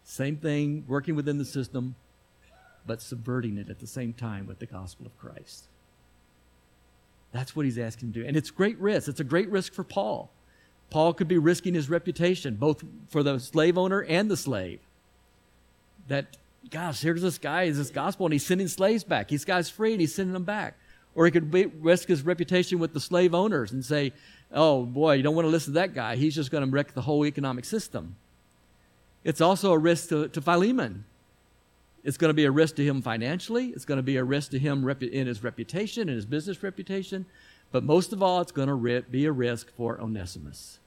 Same 0.04 0.36
thing, 0.36 0.84
working 0.86 1.16
within 1.16 1.38
the 1.38 1.44
system, 1.44 1.96
but 2.86 3.00
subverting 3.00 3.58
it 3.58 3.70
at 3.70 3.78
the 3.78 3.86
same 3.86 4.12
time 4.12 4.46
with 4.46 4.58
the 4.58 4.66
gospel 4.66 5.06
of 5.06 5.18
Christ. 5.18 5.64
That's 7.32 7.56
what 7.56 7.64
he's 7.64 7.78
asking 7.78 8.12
to 8.12 8.20
do. 8.20 8.26
And 8.26 8.36
it's 8.36 8.50
great 8.50 8.78
risk. 8.78 9.08
It's 9.08 9.20
a 9.20 9.24
great 9.24 9.50
risk 9.50 9.72
for 9.72 9.82
Paul. 9.82 10.30
Paul 10.90 11.14
could 11.14 11.26
be 11.26 11.38
risking 11.38 11.74
his 11.74 11.90
reputation, 11.90 12.54
both 12.54 12.84
for 13.08 13.22
the 13.22 13.40
slave 13.40 13.76
owner 13.76 14.00
and 14.00 14.30
the 14.30 14.36
slave. 14.36 14.78
That, 16.06 16.36
gosh, 16.70 17.00
here's 17.00 17.22
this 17.22 17.38
guy, 17.38 17.64
is 17.64 17.78
this 17.78 17.90
gospel, 17.90 18.26
and 18.26 18.32
he's 18.32 18.46
sending 18.46 18.68
slaves 18.68 19.02
back. 19.02 19.28
This 19.28 19.44
guy's 19.44 19.68
free 19.68 19.92
and 19.92 20.00
he's 20.00 20.14
sending 20.14 20.34
them 20.34 20.44
back. 20.44 20.76
Or 21.16 21.24
he 21.24 21.32
could 21.32 21.50
be, 21.50 21.66
risk 21.66 22.08
his 22.08 22.22
reputation 22.22 22.78
with 22.78 22.92
the 22.92 23.00
slave 23.00 23.34
owners 23.34 23.72
and 23.72 23.84
say, 23.84 24.12
oh 24.52 24.84
boy, 24.84 25.14
you 25.14 25.22
don't 25.22 25.34
want 25.34 25.46
to 25.46 25.50
listen 25.50 25.72
to 25.72 25.80
that 25.80 25.94
guy. 25.94 26.16
He's 26.16 26.34
just 26.34 26.50
going 26.50 26.64
to 26.64 26.70
wreck 26.70 26.92
the 26.92 27.02
whole 27.02 27.26
economic 27.26 27.64
system. 27.64 28.16
It's 29.24 29.40
also 29.40 29.72
a 29.72 29.78
risk 29.78 30.10
to, 30.10 30.28
to 30.28 30.40
Philemon. 30.40 31.04
It's 32.04 32.18
going 32.18 32.28
to 32.28 32.34
be 32.34 32.44
a 32.44 32.50
risk 32.50 32.76
to 32.76 32.84
him 32.84 33.00
financially. 33.00 33.68
It's 33.68 33.86
going 33.86 33.96
to 33.96 34.02
be 34.02 34.18
a 34.18 34.24
risk 34.24 34.50
to 34.50 34.58
him 34.58 34.88
in 34.88 35.26
his 35.26 35.42
reputation, 35.42 36.08
and 36.08 36.16
his 36.16 36.26
business 36.26 36.62
reputation. 36.62 37.24
But 37.72 37.82
most 37.82 38.12
of 38.12 38.22
all, 38.22 38.40
it's 38.40 38.52
going 38.52 38.68
to 38.68 39.02
be 39.10 39.24
a 39.24 39.32
risk 39.32 39.74
for 39.74 40.00
Onesimus. 40.00 40.78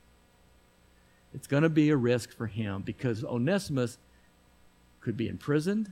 It's 1.33 1.47
going 1.47 1.63
to 1.63 1.69
be 1.69 1.89
a 1.89 1.97
risk 1.97 2.31
for 2.31 2.47
him 2.47 2.83
because 2.83 3.23
Onesimus 3.23 3.97
could 5.01 5.17
be 5.17 5.27
imprisoned, 5.27 5.91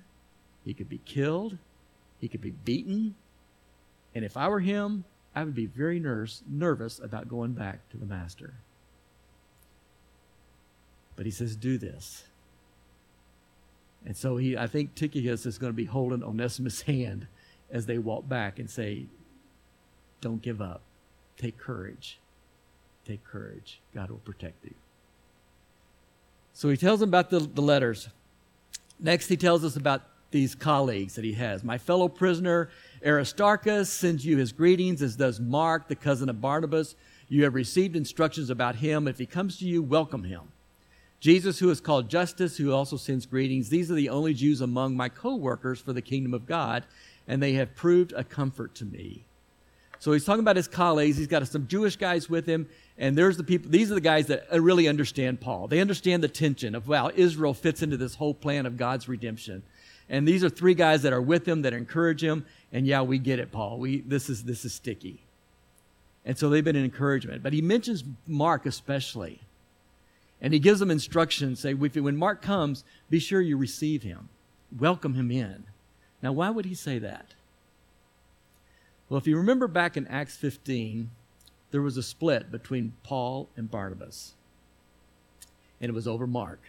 he 0.64 0.74
could 0.74 0.90
be 0.90 1.00
killed, 1.00 1.58
he 2.20 2.28
could 2.28 2.42
be 2.42 2.52
beaten. 2.52 3.16
And 4.14 4.24
if 4.24 4.38
I 4.38 4.48
were 4.48 4.60
him, 4.60 5.06
I 5.36 5.44
would 5.44 5.56
be 5.56 5.66
very 5.66 6.00
nervous, 6.00 6.44
nervous 6.50 7.00
about 7.00 7.28
going 7.28 7.54
back 7.54 7.90
to 7.90 7.98
the 7.98 8.06
master. 8.06 8.54
But 11.16 11.26
he 11.26 11.32
says, 11.32 11.56
do 11.56 11.78
this. 11.78 12.24
And 14.06 14.16
so 14.16 14.38
he, 14.38 14.56
I 14.56 14.68
think 14.68 14.96
Tychicus 14.96 15.46
is 15.46 15.58
going 15.58 15.72
to 15.72 15.76
be 15.76 15.86
holding 15.86 16.24
Onesimus' 16.24 16.82
hand 16.84 17.28
as 17.72 17.86
they 17.86 17.98
walk 17.98 18.28
back 18.28 18.60
and 18.60 18.70
say, 18.70 19.08
Don't 20.22 20.42
give 20.42 20.62
up. 20.62 20.82
Take 21.38 21.58
courage. 21.58 22.20
Take 23.06 23.24
courage. 23.24 23.82
God 23.94 24.10
will 24.10 24.18
protect 24.18 24.64
you. 24.64 24.74
So 26.54 26.70
he 26.70 26.78
tells 26.78 27.02
them 27.02 27.10
about 27.10 27.30
the, 27.30 27.40
the 27.40 27.62
letters. 27.62 28.10
Next, 29.00 29.28
he 29.28 29.36
tells 29.36 29.66
us 29.66 29.76
about 29.76 30.04
these 30.32 30.56
colleagues 30.56 31.16
that 31.16 31.26
he 31.26 31.34
has. 31.34 31.64
My 31.64 31.78
fellow 31.78 32.08
prisoner 32.08 32.70
Aristarchus 33.06 33.92
sends 33.92 34.26
you 34.26 34.38
his 34.38 34.52
greetings, 34.52 35.02
as 35.02 35.16
does 35.16 35.40
Mark, 35.40 35.88
the 35.88 35.96
cousin 35.96 36.30
of 36.30 36.42
Barnabas. 36.42 36.96
You 37.28 37.44
have 37.44 37.56
received 37.56 37.96
instructions 37.96 38.50
about 38.50 38.76
him. 38.76 39.08
If 39.08 39.18
he 39.18 39.26
comes 39.26 39.58
to 39.60 39.66
you, 39.66 39.82
welcome 39.82 40.24
him. 40.24 40.42
Jesus, 41.26 41.58
who 41.58 41.72
is 41.72 41.82
called 41.82 42.08
Justus, 42.08 42.56
who 42.56 42.72
also 42.72 42.98
sends 42.98 43.26
greetings. 43.26 43.70
These 43.70 43.90
are 43.90 43.96
the 43.96 44.10
only 44.10 44.36
Jews 44.36 44.62
among 44.62 44.96
my 44.96 45.10
co 45.10 45.34
workers 45.34 45.82
for 45.82 45.92
the 45.92 46.00
kingdom 46.00 46.36
of 46.36 46.46
God, 46.46 46.84
and 47.28 47.42
they 47.42 47.54
have 47.54 47.74
proved 47.74 48.14
a 48.16 48.24
comfort 48.24 48.76
to 48.76 48.86
me. 48.86 49.26
So 49.98 50.12
he's 50.12 50.24
talking 50.24 50.42
about 50.42 50.56
his 50.56 50.68
colleagues. 50.68 51.18
He's 51.18 51.26
got 51.26 51.48
some 51.48 51.66
Jewish 51.66 51.96
guys 51.96 52.30
with 52.30 52.46
him, 52.46 52.70
and 52.96 53.18
there's 53.18 53.38
the 53.38 53.44
people. 53.44 53.72
These 53.72 53.90
are 53.90 53.96
the 53.96 54.02
guys 54.02 54.28
that 54.28 54.46
uh, 54.54 54.62
really 54.62 54.88
understand 54.88 55.42
Paul. 55.42 55.68
They 55.68 55.80
understand 55.80 56.22
the 56.22 56.28
tension 56.28 56.76
of 56.76 56.86
how 56.86 57.10
Israel 57.16 57.56
fits 57.56 57.82
into 57.82 57.98
this 57.98 58.14
whole 58.14 58.36
plan 58.36 58.68
of 58.68 58.78
God's 58.78 59.10
redemption. 59.10 59.64
And 60.08 60.28
these 60.28 60.44
are 60.44 60.50
three 60.50 60.76
guys 60.76 61.02
that 61.02 61.12
are 61.12 61.24
with 61.24 61.48
him 61.48 61.64
that 61.64 61.74
encourage 61.74 62.24
him. 62.24 62.46
And 62.72 62.86
yeah, 62.86 63.02
we 63.02 63.18
get 63.18 63.40
it, 63.40 63.52
Paul. 63.52 63.80
We 63.80 64.02
this 64.02 64.30
is 64.30 64.44
this 64.44 64.64
is 64.64 64.76
sticky. 64.76 65.24
And 66.24 66.38
so 66.38 66.52
they've 66.52 66.64
been 66.64 66.76
an 66.76 66.86
encouragement. 66.86 67.42
But 67.42 67.54
he 67.54 67.64
mentions 67.64 68.04
Mark 68.28 68.68
especially. 68.68 69.42
And 70.42 70.54
he 70.54 70.60
gives 70.60 70.80
them 70.80 70.92
instructions. 70.92 71.60
Say, 71.60 71.74
when 71.74 72.18
Mark 72.18 72.42
comes, 72.42 72.84
be 73.10 73.20
sure 73.20 73.42
you 73.42 73.58
receive 73.58 74.04
him, 74.04 74.30
welcome 74.78 75.14
him 75.14 75.32
in. 75.32 75.66
Now, 76.22 76.34
why 76.34 76.50
would 76.50 76.66
he 76.66 76.76
say 76.76 77.00
that? 77.00 77.34
Well, 79.08 79.18
if 79.18 79.28
you 79.28 79.38
remember 79.38 79.68
back 79.68 79.98
in 79.98 80.08
Acts 80.08 80.36
15, 80.36 81.12
there 81.72 81.82
was 81.82 81.98
a 81.98 82.04
split 82.04 82.52
between 82.52 82.94
Paul 83.04 83.50
and 83.56 83.70
Barnabas, 83.70 84.34
and 85.80 85.90
it 85.90 85.94
was 85.94 86.08
over 86.08 86.26
Mark. 86.26 86.60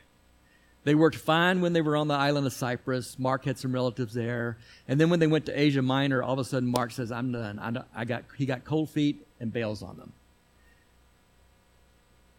They 0.85 0.95
worked 0.95 1.17
fine 1.17 1.61
when 1.63 1.73
they 1.73 1.81
were 1.81 1.97
on 1.97 2.07
the 2.07 2.15
island 2.15 2.47
of 2.47 2.53
Cyprus. 2.53 3.19
Mark 3.19 3.45
had 3.45 3.59
some 3.59 3.73
relatives 3.73 4.15
there. 4.15 4.57
And 4.87 5.01
then 5.01 5.11
when 5.11 5.19
they 5.19 5.27
went 5.27 5.47
to 5.47 5.61
Asia 5.61 5.83
Minor, 5.83 6.23
all 6.23 6.35
of 6.35 6.39
a 6.39 6.45
sudden 6.45 6.69
Mark 6.69 6.93
says, 6.93 7.11
I'm 7.11 7.33
done. 7.33 7.85
I 7.93 8.05
got, 8.05 8.23
he 8.39 8.47
got 8.47 8.65
cold 8.65 8.91
feet 8.91 9.27
and 9.41 9.53
bails 9.53 9.83
on 9.83 9.97
them. 9.97 10.13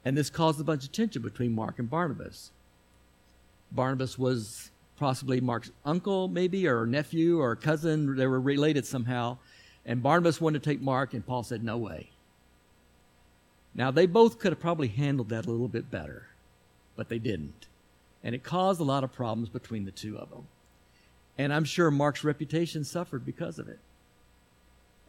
And 0.07 0.17
this 0.17 0.29
caused 0.29 0.61
a 0.61 0.63
bunch 0.63 0.85
of 0.85 0.93
tension 0.93 1.21
between 1.21 1.53
Mark 1.53 1.79
and 1.79 1.89
Barnabas. 1.89 2.51
Barnabas 3.73 4.17
was 4.17 4.71
possibly 4.95 5.41
Mark's 5.41 5.69
uncle, 5.83 6.29
maybe, 6.29 6.65
or 6.65 6.85
nephew, 6.85 7.41
or 7.41 7.57
cousin. 7.57 8.15
They 8.15 8.25
were 8.25 8.39
related 8.39 8.85
somehow. 8.85 9.37
And 9.85 10.01
Barnabas 10.01 10.39
wanted 10.39 10.63
to 10.63 10.69
take 10.69 10.79
Mark, 10.79 11.13
and 11.13 11.27
Paul 11.27 11.43
said, 11.43 11.61
No 11.61 11.75
way. 11.75 12.11
Now, 13.75 13.91
they 13.91 14.05
both 14.05 14.39
could 14.39 14.53
have 14.53 14.61
probably 14.61 14.87
handled 14.87 15.27
that 15.27 15.45
a 15.45 15.51
little 15.51 15.67
bit 15.67 15.91
better, 15.91 16.27
but 16.95 17.09
they 17.09 17.19
didn't. 17.19 17.67
And 18.23 18.33
it 18.33 18.45
caused 18.45 18.79
a 18.79 18.85
lot 18.85 19.03
of 19.03 19.11
problems 19.11 19.49
between 19.49 19.83
the 19.83 19.91
two 19.91 20.17
of 20.17 20.29
them. 20.29 20.47
And 21.37 21.53
I'm 21.53 21.65
sure 21.65 21.91
Mark's 21.91 22.23
reputation 22.23 22.85
suffered 22.85 23.25
because 23.25 23.59
of 23.59 23.67
it. 23.67 23.79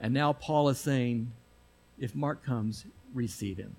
And 0.00 0.12
now 0.12 0.32
Paul 0.32 0.68
is 0.70 0.78
saying, 0.78 1.30
if 2.00 2.16
Mark 2.16 2.44
comes, 2.44 2.84
receive 3.14 3.58
him. 3.58 3.76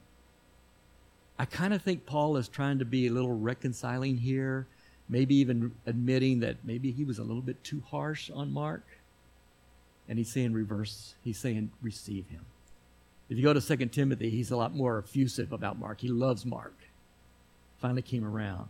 I 1.40 1.46
kind 1.46 1.74
of 1.74 1.82
think 1.82 2.06
Paul 2.06 2.36
is 2.36 2.50
trying 2.50 2.80
to 2.80 2.86
be 2.86 3.08
a 3.08 3.12
little 3.12 3.32
reconciling 3.32 4.18
here, 4.18 4.68
maybe 5.08 5.36
even 5.36 5.72
admitting 5.86 6.42
that 6.42 6.58
maybe 6.66 6.92
he 6.92 7.06
was 7.06 7.18
a 7.18 7.24
little 7.24 7.42
bit 7.42 7.64
too 7.64 7.82
harsh 7.90 8.30
on 8.30 8.52
Mark. 8.52 8.84
And 10.10 10.18
he's 10.18 10.30
saying 10.30 10.52
reverse, 10.52 11.16
he's 11.24 11.38
saying 11.38 11.72
receive 11.82 12.28
him. 12.28 12.46
If 13.30 13.38
you 13.38 13.44
go 13.44 13.54
to 13.54 13.62
2 13.62 13.86
Timothy, 13.86 14.30
he's 14.30 14.52
a 14.52 14.58
lot 14.58 14.76
more 14.76 15.00
effusive 15.00 15.54
about 15.54 15.80
Mark. 15.80 16.02
He 16.02 16.10
loves 16.10 16.46
Mark. 16.46 16.76
Finally 17.78 18.02
came 18.02 18.26
around. 18.26 18.68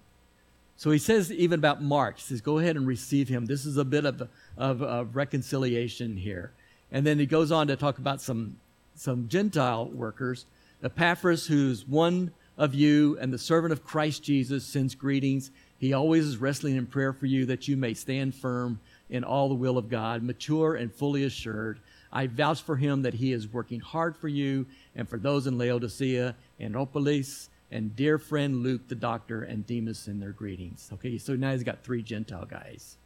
So 0.78 0.92
he 0.92 1.00
says 1.00 1.32
even 1.32 1.60
about 1.60 1.82
Mark, 1.82 2.18
he 2.18 2.22
says, 2.22 2.40
go 2.40 2.60
ahead 2.60 2.76
and 2.76 2.86
receive 2.86 3.30
him. 3.30 3.48
This 3.48 3.66
is 3.66 3.78
a 3.78 3.86
bit 3.86 4.06
of, 4.06 4.30
of, 4.58 4.84
of 4.84 5.16
reconciliation 5.16 6.18
here. 6.18 6.52
And 6.92 7.06
then 7.06 7.18
he 7.18 7.26
goes 7.26 7.52
on 7.52 7.68
to 7.68 7.76
talk 7.76 7.98
about 7.98 8.22
some, 8.22 8.58
some 8.96 9.28
Gentile 9.28 9.88
workers. 9.88 10.46
Epaphras, 10.84 11.48
who's 11.48 11.88
one 11.88 12.32
of 12.60 12.76
you 12.76 13.18
and 13.22 13.32
the 13.32 13.38
servant 13.38 13.72
of 13.72 13.86
Christ 13.86 14.22
Jesus 14.22 14.66
sends 14.66 14.94
greetings. 14.94 15.50
He 15.78 15.94
always 15.94 16.26
is 16.26 16.38
wrestling 16.38 16.76
in 16.76 16.86
prayer 16.86 17.14
for 17.14 17.26
you 17.26 17.46
that 17.46 17.70
you 17.70 17.78
may 17.78 17.94
stand 17.94 18.36
firm 18.36 18.82
in 19.10 19.24
all 19.24 19.48
the 19.48 19.56
will 19.56 19.78
of 19.78 19.90
God, 19.90 20.22
mature 20.22 20.76
and 20.76 20.94
fully 20.94 21.24
assured. 21.24 21.80
I 22.12 22.28
vouch 22.28 22.62
for 22.62 22.76
him 22.76 23.04
that 23.04 23.14
he 23.14 23.32
is 23.32 23.48
working 23.48 23.80
hard 23.80 24.18
for 24.18 24.28
you 24.28 24.66
and 24.94 25.08
for 25.08 25.18
those 25.18 25.48
in 25.48 25.58
Laodicea 25.58 26.36
and 26.60 26.76
Hierapolis 26.76 27.48
and 27.72 27.96
dear 27.96 28.18
friend 28.18 28.62
Luke 28.62 28.90
the 28.90 28.96
doctor 28.96 29.44
and 29.44 29.66
Demas 29.66 30.10
in 30.10 30.20
their 30.20 30.32
greetings. 30.32 30.90
Okay, 30.96 31.18
so 31.18 31.36
now 31.36 31.54
he's 31.54 31.64
got 31.64 31.82
three 31.82 32.04
Gentile 32.04 32.46
guys. 32.46 32.98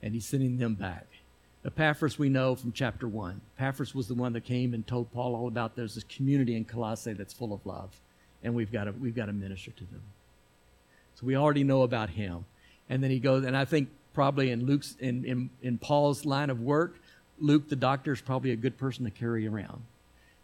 And 0.00 0.14
he's 0.14 0.26
sending 0.26 0.58
them 0.58 0.74
back. 0.74 1.06
Epaphras 1.64 2.20
we 2.20 2.28
know 2.28 2.54
from 2.54 2.70
chapter 2.70 3.08
1. 3.08 3.40
Epaphras 3.56 3.96
was 3.96 4.06
the 4.06 4.14
one 4.14 4.32
that 4.34 4.44
came 4.44 4.74
and 4.74 4.86
told 4.86 5.12
Paul 5.12 5.34
all 5.34 5.48
about 5.48 5.74
there's 5.74 5.96
this 5.96 6.04
community 6.04 6.54
in 6.54 6.64
Colossae 6.64 7.14
that's 7.14 7.34
full 7.34 7.52
of 7.52 7.66
love 7.66 8.00
and 8.42 8.54
we've 8.54 8.72
got 8.72 8.84
to 8.84 8.92
we've 8.92 9.14
got 9.14 9.26
to 9.26 9.32
minister 9.32 9.70
to 9.70 9.84
them. 9.84 10.02
So 11.14 11.26
we 11.26 11.36
already 11.36 11.64
know 11.64 11.82
about 11.82 12.10
him, 12.10 12.44
and 12.88 13.02
then 13.02 13.10
he 13.10 13.18
goes, 13.18 13.44
and 13.44 13.56
I 13.56 13.64
think 13.64 13.88
probably 14.14 14.50
in 14.50 14.66
Luke's 14.66 14.96
in 15.00 15.24
in, 15.24 15.50
in 15.62 15.78
Paul's 15.78 16.24
line 16.24 16.50
of 16.50 16.60
work, 16.60 16.96
Luke 17.40 17.68
the 17.68 17.76
doctor 17.76 18.12
is 18.12 18.20
probably 18.20 18.52
a 18.52 18.56
good 18.56 18.78
person 18.78 19.04
to 19.04 19.10
carry 19.10 19.46
around. 19.46 19.82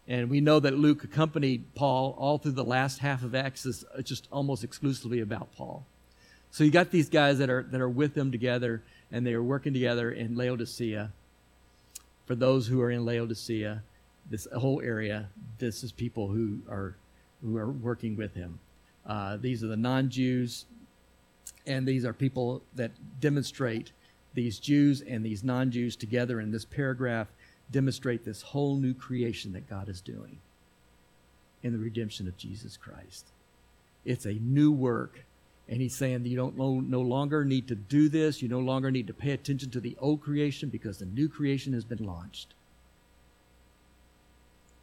And 0.07 0.29
we 0.29 0.39
know 0.39 0.59
that 0.59 0.77
Luke 0.77 1.03
accompanied 1.03 1.73
Paul 1.73 2.15
all 2.19 2.37
through 2.37 2.51
the 2.51 2.63
last 2.63 2.99
half 2.99 3.23
of 3.23 3.33
Acts 3.33 3.65
is 3.65 3.83
just 4.03 4.27
almost 4.31 4.63
exclusively 4.63 5.19
about 5.19 5.51
Paul. 5.55 5.83
So 6.51 6.63
you 6.63 6.69
got 6.69 6.91
these 6.91 7.09
guys 7.09 7.39
that 7.39 7.49
are 7.49 7.63
that 7.63 7.81
are 7.81 7.89
with 7.89 8.13
them 8.13 8.31
together 8.31 8.83
and 9.11 9.25
they 9.25 9.33
are 9.33 9.43
working 9.43 9.73
together 9.73 10.11
in 10.11 10.35
Laodicea. 10.35 11.11
For 12.25 12.35
those 12.35 12.67
who 12.67 12.81
are 12.81 12.91
in 12.91 13.05
Laodicea, 13.05 13.83
this 14.29 14.47
whole 14.55 14.81
area, 14.81 15.29
this 15.59 15.83
is 15.83 15.91
people 15.91 16.27
who 16.27 16.59
are 16.69 16.95
who 17.45 17.57
are 17.57 17.71
working 17.71 18.15
with 18.15 18.33
him. 18.33 18.59
Uh, 19.05 19.37
these 19.37 19.63
are 19.63 19.67
the 19.67 19.77
non 19.77 20.09
Jews, 20.09 20.65
and 21.65 21.87
these 21.87 22.03
are 22.03 22.13
people 22.13 22.63
that 22.73 22.91
demonstrate 23.19 23.91
these 24.33 24.59
Jews 24.59 25.01
and 25.01 25.25
these 25.25 25.43
non 25.43 25.71
Jews 25.71 25.95
together 25.95 26.39
in 26.39 26.51
this 26.51 26.65
paragraph 26.65 27.27
demonstrate 27.71 28.25
this 28.25 28.41
whole 28.41 28.75
new 28.75 28.93
creation 28.93 29.53
that 29.53 29.69
God 29.69 29.89
is 29.89 30.01
doing 30.01 30.37
in 31.63 31.73
the 31.73 31.79
redemption 31.79 32.27
of 32.27 32.37
Jesus 32.37 32.77
Christ. 32.77 33.27
It's 34.03 34.25
a 34.25 34.33
new 34.33 34.71
work. 34.71 35.25
And 35.67 35.81
he's 35.81 35.95
saying 35.95 36.25
you 36.25 36.37
don't 36.37 36.55
no, 36.55 36.79
no 36.79 37.01
longer 37.01 37.43
need 37.43 37.67
to 37.69 37.75
do 37.75 38.07
this. 38.07 38.39
You 38.41 38.47
no 38.47 38.59
longer 38.59 38.91
need 38.91 39.07
to 39.07 39.13
pay 39.13 39.31
attention 39.31 39.71
to 39.71 39.79
the 39.79 39.97
old 39.99 40.21
creation 40.21 40.69
because 40.69 40.99
the 40.99 41.07
new 41.07 41.27
creation 41.27 41.73
has 41.73 41.83
been 41.83 42.05
launched. 42.05 42.53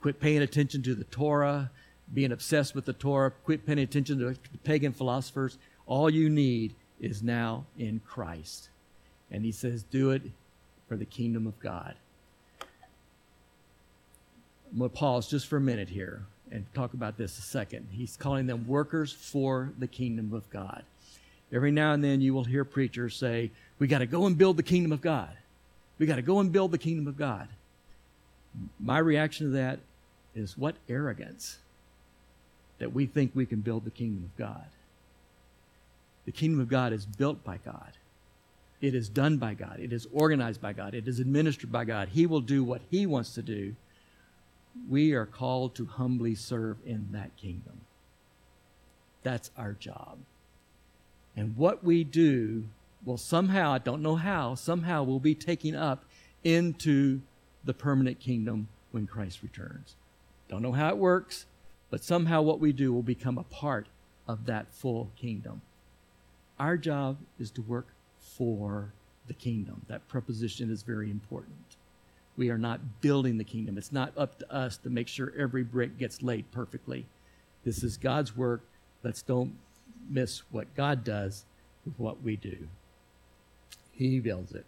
Quit 0.01 0.19
paying 0.19 0.43
attention 0.43 0.83
to 0.83 0.97
the 0.97 1.05
Torah, 1.05 1.71
being 2.15 2.33
obsessed 2.33 2.75
with 2.75 2.85
the 2.85 2.93
Torah. 2.93 3.31
Quit 3.45 3.67
paying 3.67 3.79
attention 3.79 4.19
to 4.19 4.37
pagan 4.65 4.93
philosophers. 4.93 5.59
All 5.87 6.11
you 6.11 6.29
need 6.29 6.75
is 7.01 7.23
now 7.23 7.65
in 7.79 8.01
Christ. 8.07 8.69
And 9.31 9.45
he 9.45 9.53
says, 9.53 9.83
do 9.83 10.11
it 10.11 10.23
for 10.89 10.97
the 10.97 11.05
kingdom 11.05 11.47
of 11.47 11.59
God. 11.59 11.95
I'm 14.71 14.79
going 14.79 14.91
to 14.91 14.97
pause 14.97 15.29
just 15.29 15.47
for 15.49 15.57
a 15.57 15.61
minute 15.61 15.89
here 15.89 16.25
and 16.51 16.65
talk 16.75 16.95
about 16.95 17.17
this 17.17 17.39
a 17.39 17.43
second. 17.43 17.89
He's 17.91 18.17
calling 18.17 18.47
them 18.47 18.67
workers 18.67 19.13
for 19.13 19.73
the 19.79 19.87
kingdom 19.87 20.33
of 20.33 20.49
God. 20.51 20.85
Every 21.53 21.71
now 21.71 21.93
and 21.93 22.03
then 22.03 22.21
you 22.21 22.33
will 22.33 22.45
hear 22.45 22.65
preachers 22.65 23.17
say, 23.17 23.51
We 23.79 23.87
got 23.87 23.99
to 23.99 24.07
go 24.07 24.27
and 24.27 24.39
build 24.39 24.57
the 24.57 24.63
kingdom 24.63 24.93
of 24.93 25.03
God. 25.03 25.31
We 25.99 26.07
got 26.07 26.17
to 26.17 26.23
go 26.23 26.41
and 26.41 26.51
build 26.51 26.73
the 26.73 26.79
kingdom 26.79 27.07
of 27.07 27.17
God. 27.17 27.49
My 28.81 28.99
reaction 28.99 29.49
to 29.49 29.53
that 29.53 29.81
is 30.35 30.57
what 30.57 30.77
arrogance 30.89 31.59
that 32.83 32.93
we 32.93 33.07
think 33.07 33.31
we 33.33 33.47
can 33.47 33.61
build 33.61 33.85
the 33.85 33.93
kingdom 33.93 34.25
of 34.25 34.37
God. 34.37 34.67
The 36.25 36.33
kingdom 36.33 36.61
of 36.61 36.69
God 36.69 36.93
is 36.93 37.07
built 37.07 37.45
by 37.45 37.59
God. 37.65 37.93
It 38.81 38.93
is 38.93 39.09
done 39.09 39.37
by 39.37 39.55
God. 39.55 39.79
It 39.79 39.93
is 39.93 40.09
organized 40.13 40.61
by 40.61 40.73
God. 40.73 40.93
It 40.93 41.07
is 41.07 41.21
administered 41.21 41.71
by 41.71 41.85
God. 41.85 42.09
He 42.09 42.27
will 42.27 42.41
do 42.41 42.65
what 42.65 42.81
He 42.91 43.07
wants 43.07 43.35
to 43.35 43.43
do 43.43 43.77
we 44.89 45.13
are 45.13 45.27
called 45.27 45.77
to 45.77 45.87
humbly 45.87 46.35
serve 46.35 46.79
in 46.85 47.07
that 47.13 47.37
kingdom. 47.37 47.83
That's 49.23 49.53
our 49.57 49.75
job. 49.75 50.19
And 51.37 51.57
what 51.57 51.85
we 51.85 52.03
do 52.03 52.65
will 53.05 53.17
somehow, 53.17 53.71
I 53.73 53.79
don't 53.79 54.03
know 54.03 54.17
how, 54.17 54.57
somehow 54.57 55.05
will 55.05 55.21
be 55.21 55.37
taken 55.37 55.77
up 55.77 56.05
into 56.43 57.21
the 57.65 57.75
permanent 57.75 58.19
kingdom 58.19 58.67
when 58.91 59.07
Christ 59.07 59.41
returns. 59.41 59.95
Don't 60.49 60.63
know 60.63 60.73
how 60.73 60.89
it 60.89 60.97
works, 60.97 61.47
but 61.93 62.03
somehow 62.03 62.41
what 62.41 62.59
we 62.59 62.73
do 62.73 62.91
will 62.91 63.03
become 63.03 63.37
a 63.37 63.43
part 63.43 63.87
of 64.27 64.47
that 64.47 64.73
full 64.73 65.11
kingdom. 65.15 65.61
Our 66.59 66.79
job 66.79 67.19
is 67.39 67.51
to 67.51 67.61
work 67.61 67.89
for 68.19 68.95
the 69.27 69.35
kingdom. 69.35 69.83
That 69.89 70.09
preposition 70.09 70.73
is 70.73 70.83
very 70.83 71.11
important. 71.11 71.77
We 72.39 72.49
are 72.49 72.57
not 72.57 73.03
building 73.03 73.37
the 73.37 73.45
kingdom. 73.45 73.77
It's 73.77 73.93
not 73.93 74.17
up 74.17 74.39
to 74.39 74.51
us 74.51 74.79
to 74.79 74.89
make 74.89 75.07
sure 75.07 75.35
every 75.37 75.65
brick 75.65 75.99
gets 75.99 76.23
laid 76.23 76.51
perfectly. 76.51 77.05
This 77.63 77.85
is 77.85 77.99
God's 77.99 78.35
work. 78.35 78.63
Let's 79.03 79.21
don't 79.21 79.59
miss 80.09 80.45
what 80.51 80.75
God 80.75 81.05
does 81.05 81.45
with 81.85 81.99
what 81.99 82.23
we 82.23 82.37
do. 82.37 82.69
He 83.93 84.19
builds 84.19 84.53
it. 84.53 84.65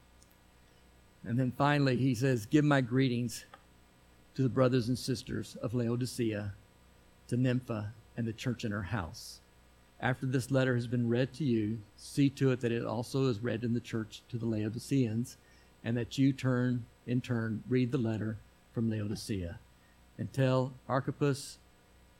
And 1.26 1.38
then 1.38 1.54
finally, 1.56 1.96
he 1.96 2.14
says, 2.14 2.44
Give 2.44 2.66
my 2.66 2.82
greetings 2.82 3.46
to 4.34 4.42
the 4.42 4.50
brothers 4.50 4.88
and 4.88 4.98
sisters 4.98 5.56
of 5.62 5.72
Laodicea, 5.72 6.52
to 7.28 7.36
Nympha, 7.36 7.92
and 8.16 8.26
the 8.26 8.32
church 8.32 8.64
in 8.64 8.72
her 8.72 8.82
house. 8.82 9.40
After 10.00 10.26
this 10.26 10.50
letter 10.50 10.74
has 10.74 10.86
been 10.86 11.08
read 11.08 11.32
to 11.34 11.44
you, 11.44 11.78
see 11.96 12.28
to 12.30 12.50
it 12.52 12.60
that 12.60 12.72
it 12.72 12.84
also 12.84 13.26
is 13.28 13.40
read 13.40 13.64
in 13.64 13.74
the 13.74 13.80
church 13.80 14.22
to 14.28 14.38
the 14.38 14.46
Laodiceans, 14.46 15.36
and 15.84 15.96
that 15.96 16.18
you 16.18 16.32
turn 16.32 16.84
in 17.06 17.20
turn, 17.20 17.62
read 17.68 17.92
the 17.92 17.98
letter 17.98 18.38
from 18.72 18.90
Laodicea 18.90 19.58
and 20.18 20.32
tell 20.32 20.72
Archippus 20.88 21.58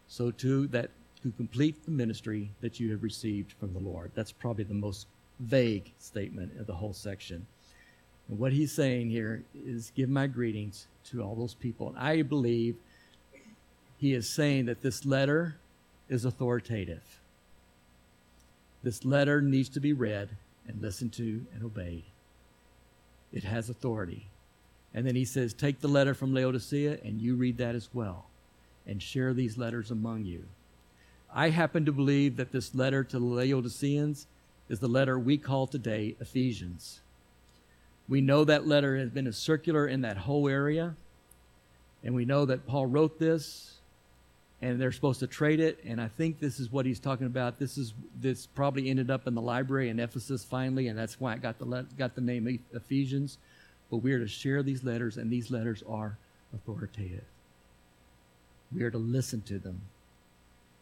so 0.06 0.30
too 0.30 0.66
that 0.68 0.90
to 1.22 1.32
complete 1.32 1.84
the 1.84 1.90
ministry 1.90 2.50
that 2.60 2.78
you 2.78 2.90
have 2.90 3.02
received 3.02 3.52
from 3.52 3.72
the 3.72 3.78
Lord. 3.78 4.10
That's 4.14 4.32
probably 4.32 4.64
the 4.64 4.74
most 4.74 5.06
vague 5.40 5.92
statement 5.98 6.58
of 6.60 6.66
the 6.66 6.74
whole 6.74 6.92
section. 6.92 7.46
And 8.28 8.38
what 8.38 8.52
he's 8.52 8.72
saying 8.72 9.10
here 9.10 9.42
is 9.54 9.92
give 9.94 10.08
my 10.08 10.26
greetings 10.26 10.86
to 11.04 11.22
all 11.22 11.34
those 11.34 11.54
people. 11.54 11.88
And 11.88 11.98
I 11.98 12.22
believe 12.22 12.76
he 14.04 14.12
is 14.12 14.28
saying 14.28 14.66
that 14.66 14.82
this 14.82 15.06
letter 15.06 15.56
is 16.10 16.26
authoritative. 16.26 17.20
This 18.82 19.02
letter 19.02 19.40
needs 19.40 19.70
to 19.70 19.80
be 19.80 19.94
read 19.94 20.28
and 20.68 20.82
listened 20.82 21.14
to 21.14 21.46
and 21.54 21.64
obeyed. 21.64 22.02
It 23.32 23.44
has 23.44 23.70
authority. 23.70 24.26
And 24.92 25.06
then 25.06 25.16
he 25.16 25.24
says, 25.24 25.54
Take 25.54 25.80
the 25.80 25.88
letter 25.88 26.12
from 26.12 26.34
Laodicea 26.34 26.98
and 27.02 27.18
you 27.18 27.34
read 27.34 27.56
that 27.56 27.74
as 27.74 27.88
well 27.94 28.26
and 28.86 29.02
share 29.02 29.32
these 29.32 29.56
letters 29.56 29.90
among 29.90 30.26
you. 30.26 30.44
I 31.32 31.48
happen 31.48 31.86
to 31.86 31.90
believe 31.92 32.36
that 32.36 32.52
this 32.52 32.74
letter 32.74 33.04
to 33.04 33.18
the 33.18 33.24
Laodiceans 33.24 34.26
is 34.68 34.80
the 34.80 34.86
letter 34.86 35.18
we 35.18 35.38
call 35.38 35.66
today 35.66 36.14
Ephesians. 36.20 37.00
We 38.06 38.20
know 38.20 38.44
that 38.44 38.66
letter 38.66 38.98
has 38.98 39.08
been 39.08 39.26
a 39.26 39.32
circular 39.32 39.88
in 39.88 40.02
that 40.02 40.18
whole 40.18 40.46
area, 40.46 40.94
and 42.02 42.14
we 42.14 42.26
know 42.26 42.44
that 42.44 42.66
Paul 42.66 42.84
wrote 42.84 43.18
this, 43.18 43.73
and 44.64 44.80
they're 44.80 44.92
supposed 44.92 45.20
to 45.20 45.26
trade 45.26 45.60
it. 45.60 45.78
And 45.84 46.00
I 46.00 46.08
think 46.08 46.40
this 46.40 46.58
is 46.58 46.72
what 46.72 46.86
he's 46.86 46.98
talking 46.98 47.26
about. 47.26 47.58
This 47.58 47.78
is 47.78 47.94
this 48.20 48.46
probably 48.46 48.90
ended 48.90 49.10
up 49.10 49.26
in 49.26 49.34
the 49.34 49.42
library 49.42 49.90
in 49.90 50.00
Ephesus 50.00 50.42
finally, 50.42 50.88
and 50.88 50.98
that's 50.98 51.20
why 51.20 51.34
it 51.34 51.42
got 51.42 51.58
the 51.58 51.86
got 51.96 52.14
the 52.14 52.20
name 52.20 52.58
Ephesians 52.72 53.38
but 53.90 53.98
we 53.98 54.12
are 54.12 54.18
to 54.18 54.26
share 54.26 54.62
these 54.62 54.82
letters, 54.82 55.16
and 55.16 55.30
these 55.30 55.52
letters 55.52 55.84
are 55.88 56.18
authoritative. 56.52 57.24
We 58.74 58.82
are 58.82 58.90
to 58.90 58.98
listen 58.98 59.42
to 59.42 59.58
them. 59.60 59.80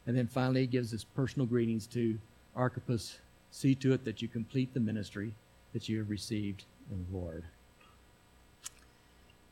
And 0.07 0.17
then 0.17 0.27
finally, 0.27 0.63
he 0.63 0.67
gives 0.67 0.91
his 0.91 1.05
personal 1.05 1.47
greetings 1.47 1.87
to 1.89 2.19
Archippus. 2.57 3.19
See 3.51 3.75
to 3.75 3.93
it 3.93 4.07
that 4.07 4.23
you 4.23 4.29
complete 4.29 4.73
the 4.73 4.81
ministry 4.81 5.35
that 5.75 5.91
you 5.91 5.99
have 5.99 6.09
received 6.09 6.65
in 6.91 7.05
the 7.11 7.19
Lord. 7.19 7.45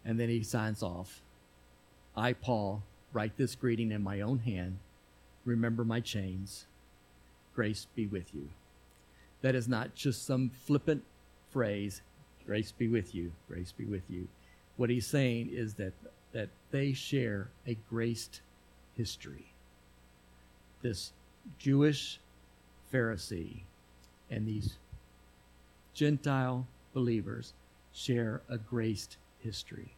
And 0.07 0.19
then 0.19 0.31
he 0.31 0.43
signs 0.43 0.83
off 0.83 1.21
I, 2.17 2.33
Paul, 2.33 2.83
write 3.13 3.37
this 3.37 3.55
greeting 3.55 3.93
in 3.93 4.03
my 4.03 4.21
own 4.21 4.41
hand. 4.41 4.79
Remember 5.45 5.85
my 5.85 6.01
chains. 6.01 6.67
Grace 7.55 7.87
be 7.95 8.07
with 8.07 8.35
you. 8.35 8.49
That 9.43 9.55
is 9.55 9.69
not 9.69 9.95
just 9.95 10.27
some 10.27 10.51
flippant 10.51 11.03
phrase, 11.51 12.03
Grace 12.47 12.73
be 12.73 12.89
with 12.89 13.15
you. 13.15 13.33
Grace 13.49 13.73
be 13.73 13.85
with 13.85 14.11
you. 14.11 14.27
What 14.77 14.91
he's 14.91 15.07
saying 15.07 15.51
is 15.53 15.75
that, 15.75 15.93
that 16.33 16.49
they 16.71 16.93
share 16.93 17.49
a 17.67 17.77
graced 17.89 18.41
history. 18.97 19.53
This 20.83 21.13
Jewish 21.59 22.19
Pharisee 22.93 23.61
and 24.31 24.47
these 24.47 24.79
Gentile 25.95 26.67
believers 26.93 27.53
share 27.93 28.43
a 28.49 28.59
graced 28.59 29.17
history. 29.39 29.93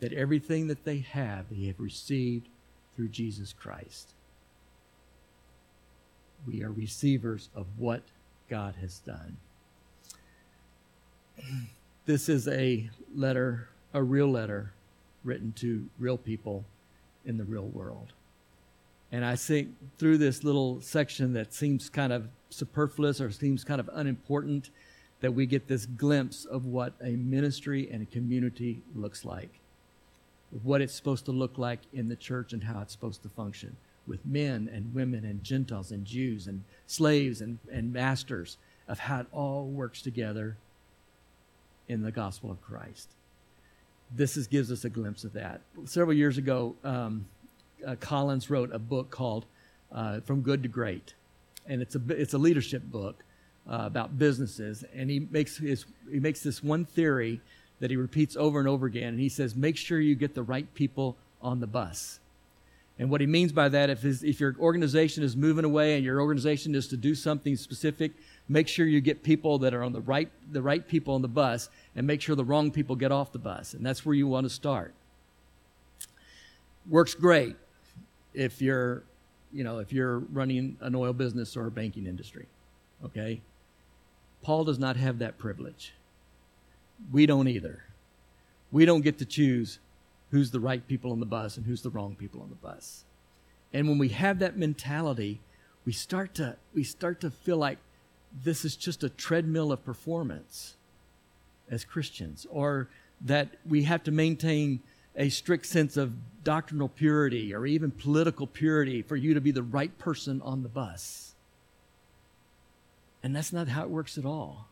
That 0.00 0.12
everything 0.12 0.68
that 0.68 0.84
they 0.84 0.98
have, 0.98 1.46
they 1.50 1.66
have 1.66 1.80
received 1.80 2.48
through 2.94 3.08
Jesus 3.08 3.52
Christ. 3.52 4.14
We 6.46 6.62
are 6.62 6.70
receivers 6.70 7.48
of 7.54 7.66
what 7.76 8.02
God 8.48 8.76
has 8.80 8.98
done 9.00 9.38
this 12.06 12.28
is 12.28 12.48
a 12.48 12.88
letter, 13.14 13.68
a 13.92 14.02
real 14.02 14.30
letter 14.30 14.72
written 15.24 15.52
to 15.56 15.86
real 15.98 16.16
people 16.16 16.64
in 17.24 17.36
the 17.36 17.44
real 17.44 17.66
world. 17.66 18.12
And 19.12 19.24
I 19.24 19.36
think 19.36 19.74
through 19.98 20.18
this 20.18 20.44
little 20.44 20.80
section 20.80 21.32
that 21.34 21.52
seems 21.52 21.88
kind 21.88 22.12
of 22.12 22.28
superfluous 22.50 23.20
or 23.20 23.30
seems 23.30 23.64
kind 23.64 23.80
of 23.80 23.90
unimportant, 23.92 24.70
that 25.20 25.34
we 25.34 25.46
get 25.46 25.66
this 25.66 25.84
glimpse 25.84 26.44
of 26.44 26.64
what 26.64 26.94
a 27.02 27.10
ministry 27.10 27.90
and 27.90 28.02
a 28.02 28.06
community 28.06 28.80
looks 28.94 29.24
like, 29.24 29.60
what 30.62 30.80
it's 30.80 30.94
supposed 30.94 31.24
to 31.26 31.32
look 31.32 31.58
like 31.58 31.80
in 31.92 32.08
the 32.08 32.16
church 32.16 32.52
and 32.52 32.64
how 32.64 32.80
it's 32.80 32.92
supposed 32.92 33.22
to 33.22 33.28
function 33.28 33.76
with 34.06 34.24
men 34.24 34.70
and 34.72 34.94
women 34.94 35.24
and 35.24 35.44
Gentiles 35.44 35.90
and 35.90 36.04
Jews 36.04 36.46
and 36.46 36.64
slaves 36.86 37.40
and, 37.40 37.58
and 37.70 37.92
masters, 37.92 38.56
of 38.88 38.98
how 38.98 39.20
it 39.20 39.26
all 39.32 39.66
works 39.66 40.00
together 40.00 40.56
in 41.88 42.02
the 42.02 42.10
gospel 42.10 42.50
of 42.50 42.60
Christ. 42.62 43.10
This 44.14 44.38
is, 44.38 44.46
gives 44.46 44.72
us 44.72 44.84
a 44.84 44.88
glimpse 44.88 45.24
of 45.24 45.34
that. 45.34 45.60
Several 45.84 46.16
years 46.16 46.38
ago, 46.38 46.74
um, 46.82 47.26
uh, 47.86 47.96
Collins 48.00 48.48
wrote 48.48 48.72
a 48.72 48.78
book 48.78 49.10
called 49.10 49.44
uh, 49.92 50.20
From 50.20 50.40
Good 50.40 50.62
to 50.62 50.68
Great, 50.68 51.14
and 51.66 51.82
it's 51.82 51.94
a 51.94 52.00
it's 52.08 52.32
a 52.32 52.38
leadership 52.38 52.82
book 52.84 53.22
uh, 53.70 53.82
about 53.82 54.18
businesses. 54.18 54.84
And 54.94 55.10
he 55.10 55.20
makes 55.30 55.58
his 55.58 55.84
he 56.10 56.20
makes 56.20 56.42
this 56.42 56.62
one 56.62 56.86
theory 56.86 57.40
that 57.80 57.90
he 57.90 57.96
repeats 57.96 58.36
over 58.36 58.58
and 58.58 58.68
over 58.68 58.86
again, 58.86 59.08
and 59.08 59.20
he 59.20 59.28
says, 59.28 59.54
make 59.54 59.76
sure 59.76 60.00
you 60.00 60.14
get 60.14 60.34
the 60.34 60.42
right 60.42 60.72
people 60.74 61.16
on 61.40 61.60
the 61.60 61.66
bus. 61.66 62.20
And 62.98 63.10
what 63.10 63.20
he 63.20 63.28
means 63.28 63.52
by 63.52 63.68
that, 63.68 63.90
if, 63.90 64.02
his, 64.02 64.24
if 64.24 64.40
your 64.40 64.56
organization 64.58 65.22
is 65.22 65.36
moving 65.36 65.64
away 65.64 65.94
and 65.94 66.04
your 66.04 66.20
organization 66.20 66.74
is 66.74 66.88
to 66.88 66.96
do 66.96 67.14
something 67.14 67.54
specific, 67.54 68.12
make 68.48 68.66
sure 68.66 68.86
you 68.86 69.00
get 69.00 69.22
people 69.22 69.58
that 69.60 69.72
are 69.72 69.84
on 69.84 69.92
the 69.92 70.00
right, 70.00 70.28
the 70.50 70.60
right 70.60 70.86
people 70.86 71.14
on 71.14 71.22
the 71.22 71.28
bus 71.28 71.68
and 71.94 72.06
make 72.06 72.20
sure 72.20 72.34
the 72.34 72.44
wrong 72.44 72.72
people 72.72 72.96
get 72.96 73.12
off 73.12 73.30
the 73.30 73.38
bus. 73.38 73.72
And 73.74 73.86
that's 73.86 74.04
where 74.04 74.16
you 74.16 74.26
want 74.26 74.46
to 74.46 74.50
start. 74.50 74.94
Works 76.88 77.14
great 77.14 77.54
if 78.34 78.60
you're, 78.60 79.04
you 79.52 79.62
know, 79.62 79.78
if 79.78 79.92
you're 79.92 80.18
running 80.18 80.76
an 80.80 80.96
oil 80.96 81.12
business 81.12 81.56
or 81.56 81.66
a 81.66 81.70
banking 81.70 82.06
industry. 82.06 82.46
Okay? 83.04 83.40
Paul 84.42 84.64
does 84.64 84.78
not 84.80 84.96
have 84.96 85.20
that 85.20 85.38
privilege. 85.38 85.92
We 87.12 87.26
don't 87.26 87.48
either. 87.48 87.84
We 88.70 88.84
don't 88.84 89.02
get 89.02 89.18
to 89.18 89.24
choose 89.24 89.78
who's 90.30 90.50
the 90.50 90.60
right 90.60 90.86
people 90.86 91.12
on 91.12 91.20
the 91.20 91.26
bus 91.26 91.56
and 91.56 91.66
who's 91.66 91.82
the 91.82 91.90
wrong 91.90 92.16
people 92.16 92.42
on 92.42 92.50
the 92.50 92.54
bus. 92.54 93.04
And 93.72 93.88
when 93.88 93.98
we 93.98 94.10
have 94.10 94.38
that 94.38 94.56
mentality, 94.56 95.40
we 95.84 95.92
start 95.92 96.34
to 96.34 96.56
we 96.74 96.84
start 96.84 97.20
to 97.20 97.30
feel 97.30 97.56
like 97.56 97.78
this 98.44 98.64
is 98.64 98.76
just 98.76 99.02
a 99.02 99.08
treadmill 99.08 99.72
of 99.72 99.84
performance 99.84 100.76
as 101.70 101.84
Christians 101.84 102.46
or 102.50 102.88
that 103.22 103.48
we 103.66 103.84
have 103.84 104.02
to 104.04 104.10
maintain 104.10 104.80
a 105.16 105.28
strict 105.28 105.66
sense 105.66 105.96
of 105.96 106.12
doctrinal 106.44 106.88
purity 106.88 107.52
or 107.52 107.66
even 107.66 107.90
political 107.90 108.46
purity 108.46 109.02
for 109.02 109.16
you 109.16 109.34
to 109.34 109.40
be 109.40 109.50
the 109.50 109.62
right 109.62 109.98
person 109.98 110.40
on 110.42 110.62
the 110.62 110.68
bus. 110.68 111.34
And 113.22 113.34
that's 113.34 113.52
not 113.52 113.68
how 113.68 113.82
it 113.82 113.90
works 113.90 114.16
at 114.16 114.24
all. 114.24 114.68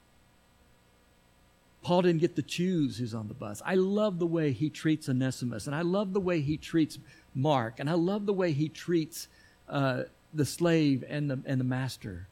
Paul 1.87 2.03
didn't 2.03 2.21
get 2.21 2.35
to 2.35 2.43
choose 2.43 2.99
who's 2.99 3.15
on 3.15 3.29
the 3.29 3.35
bus. 3.35 3.63
I 3.65 3.77
love 3.77 4.19
the 4.19 4.27
way 4.27 4.51
he 4.51 4.71
treats 4.71 5.09
Onesimus, 5.09 5.69
and 5.69 5.77
I 5.77 5.83
love 5.83 6.15
the 6.15 6.21
way 6.21 6.41
he 6.41 6.57
treats 6.57 6.99
Mark, 7.33 7.79
and 7.79 7.89
I 7.89 7.93
love 7.93 8.27
the 8.27 8.33
way 8.33 8.51
he 8.51 8.69
treats 8.69 9.29
uh, 9.69 10.03
the 10.35 10.45
slave 10.45 11.05
and 11.09 11.31
the, 11.31 11.39
and 11.47 11.61
the 11.61 11.65
master. 11.65 12.27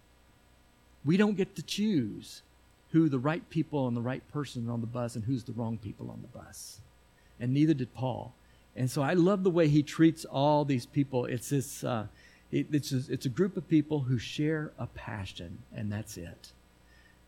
We 1.04 1.16
don't 1.16 1.36
get 1.36 1.54
to 1.54 1.62
choose 1.62 2.42
who 2.90 3.08
the 3.08 3.20
right 3.20 3.48
people 3.48 3.86
and 3.86 3.96
the 3.96 4.00
right 4.00 4.28
person 4.32 4.68
on 4.68 4.80
the 4.80 4.88
bus 4.88 5.14
and 5.14 5.24
who's 5.24 5.44
the 5.44 5.52
wrong 5.52 5.78
people 5.78 6.10
on 6.10 6.20
the 6.20 6.36
bus. 6.36 6.80
And 7.38 7.54
neither 7.54 7.74
did 7.74 7.94
Paul. 7.94 8.34
And 8.74 8.90
so 8.90 9.02
I 9.02 9.12
love 9.12 9.44
the 9.44 9.50
way 9.50 9.68
he 9.68 9.84
treats 9.84 10.24
all 10.24 10.64
these 10.64 10.84
people. 10.84 11.26
It's 11.26 11.50
this, 11.50 11.84
uh, 11.84 12.08
it, 12.50 12.66
it's, 12.72 12.90
it's 12.90 13.26
a 13.26 13.28
group 13.28 13.56
of 13.56 13.68
people 13.68 14.00
who 14.00 14.18
share 14.18 14.72
a 14.80 14.88
passion, 14.88 15.58
and 15.72 15.92
that's 15.92 16.16
it. 16.16 16.50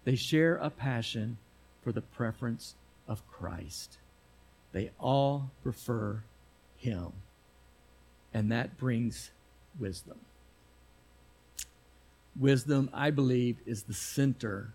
They 0.03 0.17
share 0.17 0.57
a 0.57 0.71
passion 0.71 1.39
for 1.87 1.93
the 1.93 2.03
preference 2.03 2.75
of 3.07 3.25
Christ. 3.29 3.99
They 4.73 4.91
all 4.99 5.53
prefer 5.63 6.25
Him. 6.77 7.13
And 8.35 8.51
that 8.51 8.77
brings 8.77 9.31
wisdom. 9.79 10.19
Wisdom, 12.35 12.91
I 12.93 13.13
believe, 13.13 13.59
is 13.67 13.85
the 13.85 13.95
center 13.95 14.75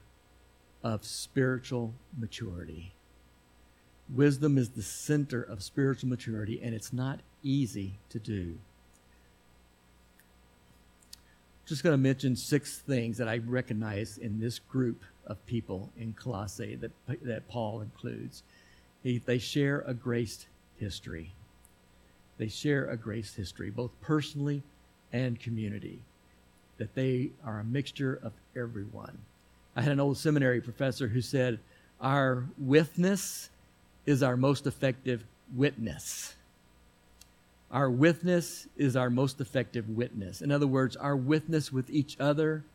of 0.86 1.04
spiritual 1.04 1.94
maturity. 2.18 2.94
Wisdom 4.10 4.58
is 4.58 4.70
the 4.70 4.82
center 4.82 5.44
of 5.44 5.62
spiritual 5.62 6.08
maturity, 6.08 6.62
and 6.64 6.74
it's 6.74 6.94
not 6.94 7.20
easy 7.44 8.00
to 8.08 8.20
do. 8.20 8.58
Just 11.66 11.84
going 11.84 11.94
to 11.94 11.98
mention 11.98 12.38
six 12.38 12.78
things 12.78 13.18
that 13.18 13.28
I 13.28 13.40
recognize 13.40 14.18
in 14.18 14.40
this 14.40 14.60
group 14.60 15.04
of 15.32 15.44
people 15.46 15.90
in 15.98 16.14
Colossae 16.14 16.76
that, 16.76 16.92
that 17.24 17.48
Paul 17.48 17.82
includes. 17.82 18.44
He, 19.02 19.18
they 19.18 19.40
share 19.40 19.84
a 19.88 19.94
grace 19.94 20.46
history. 20.78 21.32
They 22.38 22.50
share 22.50 22.90
a 22.90 22.98
grace 22.98 23.34
history, 23.34 23.70
both 23.70 23.92
personally 24.02 24.62
and 25.14 25.40
community, 25.40 26.02
that 26.78 26.96
they 26.96 27.30
are 27.46 27.60
a 27.60 27.64
mixture 27.64 28.20
of 28.22 28.34
everyone. 28.56 29.18
I 29.76 29.82
had 29.82 29.94
an 29.94 30.00
old 30.00 30.18
seminary 30.18 30.60
professor 30.60 31.08
who 31.08 31.22
said, 31.22 31.60
Our 32.02 32.46
withness 32.58 33.50
is 34.06 34.22
our 34.22 34.36
most 34.36 34.68
effective 34.68 35.24
witness. 35.56 36.36
Our 37.72 37.90
witness 37.90 38.68
is 38.76 38.98
our 38.98 39.10
most 39.10 39.40
effective 39.40 39.88
witness. 39.88 40.42
In 40.42 40.52
other 40.52 40.68
words, 40.68 40.98
our 40.98 41.16
witness 41.16 41.72
with 41.72 41.90
each 41.90 42.18
other 42.20 42.66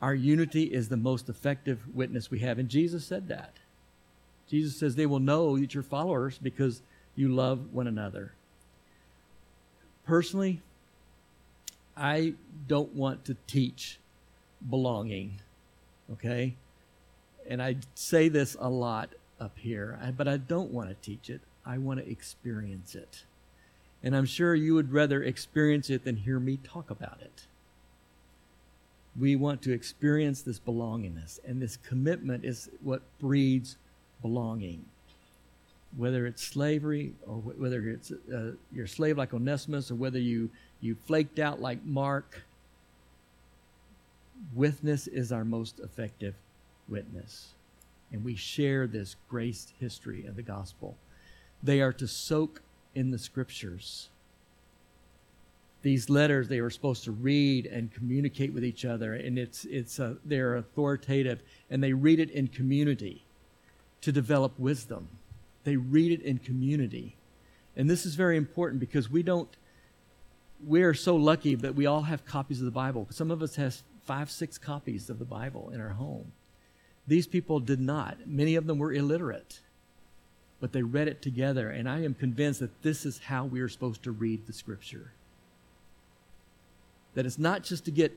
our 0.00 0.14
unity 0.14 0.64
is 0.64 0.88
the 0.88 0.96
most 0.96 1.28
effective 1.28 1.82
witness 1.94 2.30
we 2.30 2.38
have. 2.40 2.58
And 2.58 2.68
Jesus 2.68 3.04
said 3.04 3.28
that. 3.28 3.54
Jesus 4.48 4.78
says 4.78 4.94
they 4.94 5.06
will 5.06 5.18
know 5.18 5.58
that 5.58 5.74
you're 5.74 5.82
followers 5.82 6.38
because 6.38 6.82
you 7.16 7.28
love 7.28 7.72
one 7.72 7.86
another. 7.86 8.32
Personally, 10.06 10.60
I 11.96 12.34
don't 12.66 12.94
want 12.94 13.24
to 13.26 13.36
teach 13.46 13.98
belonging, 14.70 15.40
okay? 16.12 16.54
And 17.48 17.60
I 17.60 17.76
say 17.94 18.28
this 18.28 18.56
a 18.58 18.70
lot 18.70 19.10
up 19.40 19.58
here, 19.58 19.98
but 20.16 20.28
I 20.28 20.36
don't 20.36 20.70
want 20.70 20.88
to 20.88 20.94
teach 20.94 21.28
it. 21.28 21.40
I 21.66 21.78
want 21.78 22.00
to 22.00 22.10
experience 22.10 22.94
it. 22.94 23.24
And 24.02 24.16
I'm 24.16 24.26
sure 24.26 24.54
you 24.54 24.74
would 24.74 24.92
rather 24.92 25.22
experience 25.22 25.90
it 25.90 26.04
than 26.04 26.16
hear 26.16 26.38
me 26.38 26.58
talk 26.62 26.88
about 26.88 27.18
it 27.20 27.48
we 29.18 29.36
want 29.36 29.62
to 29.62 29.72
experience 29.72 30.42
this 30.42 30.58
belongingness. 30.58 31.38
And 31.46 31.60
this 31.60 31.76
commitment 31.76 32.44
is 32.44 32.70
what 32.82 33.02
breeds 33.18 33.76
belonging. 34.22 34.84
Whether 35.96 36.26
it's 36.26 36.42
slavery 36.42 37.14
or 37.26 37.36
whether 37.36 37.88
it's 37.88 38.10
uh, 38.10 38.52
you're 38.72 38.84
a 38.84 38.88
slave 38.88 39.16
like 39.16 39.32
Onesimus 39.32 39.90
or 39.90 39.94
whether 39.94 40.18
you, 40.18 40.50
you 40.80 40.96
flaked 41.06 41.38
out 41.38 41.60
like 41.60 41.84
Mark, 41.84 42.42
witness 44.54 45.06
is 45.06 45.32
our 45.32 45.44
most 45.44 45.80
effective 45.80 46.34
witness. 46.88 47.54
And 48.12 48.24
we 48.24 48.36
share 48.36 48.86
this 48.86 49.16
grace 49.28 49.72
history 49.80 50.26
of 50.26 50.36
the 50.36 50.42
gospel. 50.42 50.96
They 51.62 51.80
are 51.80 51.92
to 51.94 52.06
soak 52.06 52.62
in 52.94 53.10
the 53.10 53.18
scriptures 53.18 54.08
these 55.88 56.10
letters 56.10 56.48
they 56.48 56.60
were 56.60 56.68
supposed 56.68 57.02
to 57.02 57.12
read 57.12 57.64
and 57.64 57.90
communicate 57.90 58.52
with 58.52 58.62
each 58.62 58.84
other 58.84 59.14
and 59.14 59.38
it's 59.38 59.64
it's 59.64 59.98
a, 59.98 60.18
they're 60.22 60.56
authoritative 60.56 61.40
and 61.70 61.82
they 61.82 61.94
read 61.94 62.20
it 62.20 62.30
in 62.30 62.46
community 62.46 63.24
to 64.02 64.12
develop 64.12 64.52
wisdom. 64.58 65.08
They 65.64 65.76
read 65.76 66.12
it 66.12 66.20
in 66.20 66.40
community. 66.40 67.16
And 67.74 67.88
this 67.88 68.04
is 68.04 68.16
very 68.16 68.36
important 68.36 68.80
because 68.80 69.10
we 69.10 69.22
don't 69.22 69.48
we 70.62 70.82
are 70.82 70.92
so 70.92 71.16
lucky 71.16 71.54
that 71.54 71.74
we 71.74 71.86
all 71.86 72.02
have 72.02 72.26
copies 72.26 72.58
of 72.60 72.66
the 72.66 72.70
bible. 72.70 73.06
Some 73.08 73.30
of 73.30 73.40
us 73.40 73.56
has 73.56 73.82
five 74.02 74.30
six 74.30 74.58
copies 74.58 75.08
of 75.08 75.18
the 75.18 75.24
bible 75.24 75.70
in 75.70 75.80
our 75.80 75.94
home. 76.04 76.32
These 77.06 77.26
people 77.26 77.60
did 77.60 77.80
not. 77.80 78.26
Many 78.26 78.56
of 78.56 78.66
them 78.66 78.76
were 78.76 78.92
illiterate 78.92 79.62
but 80.60 80.72
they 80.72 80.82
read 80.82 81.06
it 81.06 81.22
together 81.22 81.70
and 81.70 81.88
i 81.88 82.02
am 82.02 82.14
convinced 82.14 82.58
that 82.58 82.82
this 82.82 83.06
is 83.06 83.20
how 83.20 83.44
we 83.44 83.60
are 83.60 83.68
supposed 83.68 84.02
to 84.02 84.10
read 84.10 84.44
the 84.44 84.52
scripture 84.52 85.12
that 87.14 87.26
it's 87.26 87.38
not 87.38 87.62
just 87.62 87.84
to 87.86 87.90
get 87.90 88.12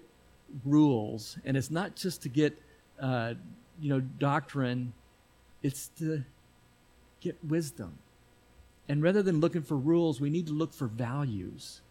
rules 0.66 1.38
and 1.46 1.56
it's 1.56 1.72
not 1.72 1.96
just 1.96 2.22
to 2.24 2.30
get 2.30 2.58
uh, 3.00 3.34
you 3.80 3.90
know 3.90 4.00
doctrine. 4.00 4.94
It's 5.64 5.90
to 6.00 6.24
get 7.20 7.38
wisdom. 7.44 8.00
And 8.90 9.04
rather 9.04 9.22
than 9.22 9.40
looking 9.40 9.62
for 9.62 9.78
rules 9.78 10.20
we 10.20 10.30
need 10.30 10.48
to 10.48 10.54
look 10.54 10.74
for 10.74 10.88
values. 10.88 11.82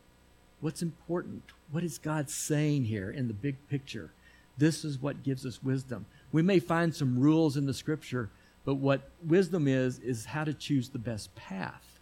What's 0.60 0.82
important? 0.82 1.42
What 1.70 1.84
is 1.84 1.98
god 1.98 2.28
saying 2.28 2.84
here 2.84 3.10
in 3.10 3.28
the 3.28 3.34
big 3.34 3.56
picture? 3.68 4.10
This 4.58 4.84
is 4.84 5.00
what 5.00 5.22
gives 5.22 5.46
us 5.46 5.62
wisdom. 5.62 6.04
We 6.32 6.42
may 6.42 6.58
find 6.58 6.94
some 6.94 7.18
rules 7.18 7.56
in 7.56 7.66
the 7.66 7.74
scripture 7.74 8.30
but 8.64 8.74
what 8.74 9.08
wisdom 9.26 9.66
is 9.66 9.98
is 10.00 10.26
how 10.26 10.44
to 10.44 10.52
choose 10.52 10.90
the 10.90 10.98
best 10.98 11.34
path 11.34 12.00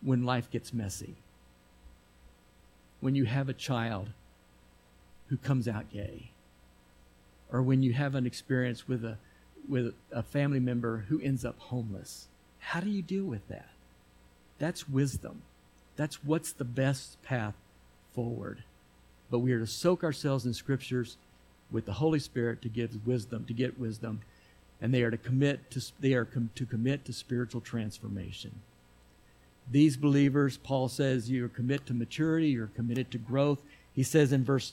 when 0.00 0.24
life 0.24 0.50
gets 0.50 0.72
messy 0.72 1.16
when 3.00 3.14
you 3.14 3.24
have 3.24 3.48
a 3.48 3.54
child 3.54 4.08
who 5.28 5.36
comes 5.36 5.68
out 5.68 5.90
gay, 5.92 6.30
or 7.52 7.62
when 7.62 7.82
you 7.82 7.92
have 7.92 8.14
an 8.14 8.26
experience 8.26 8.88
with 8.88 9.04
a 9.04 9.18
with 9.68 9.94
a 10.10 10.22
family 10.22 10.60
member 10.60 11.04
who 11.08 11.20
ends 11.20 11.44
up 11.44 11.58
homeless. 11.58 12.28
How 12.58 12.80
do 12.80 12.88
you 12.88 13.02
deal 13.02 13.24
with 13.24 13.46
that? 13.48 13.68
That's 14.58 14.88
wisdom. 14.88 15.42
That's 15.96 16.24
what's 16.24 16.52
the 16.52 16.64
best 16.64 17.22
path 17.22 17.54
forward. 18.14 18.64
But 19.30 19.40
we 19.40 19.52
are 19.52 19.58
to 19.58 19.66
soak 19.66 20.02
ourselves 20.02 20.46
in 20.46 20.54
scriptures 20.54 21.16
with 21.70 21.84
the 21.84 21.94
Holy 21.94 22.18
Spirit 22.18 22.62
to 22.62 22.68
give 22.68 23.06
wisdom, 23.06 23.44
to 23.44 23.52
get 23.52 23.78
wisdom, 23.78 24.20
and 24.80 24.94
they 24.94 25.02
are 25.02 25.10
to 25.10 25.18
commit 25.18 25.70
to 25.72 25.82
they 26.00 26.14
are 26.14 26.24
com- 26.24 26.50
to 26.54 26.64
commit 26.64 27.04
to 27.04 27.12
spiritual 27.12 27.60
transformation. 27.60 28.60
These 29.70 29.96
believers, 29.96 30.56
Paul 30.56 30.88
says, 30.88 31.30
you 31.30 31.44
are 31.44 31.48
commit 31.48 31.86
to 31.86 31.94
maturity, 31.94 32.48
you're 32.48 32.68
committed 32.68 33.10
to 33.10 33.18
growth. 33.18 33.60
He 33.92 34.02
says 34.02 34.32
in 34.32 34.44
verse 34.44 34.72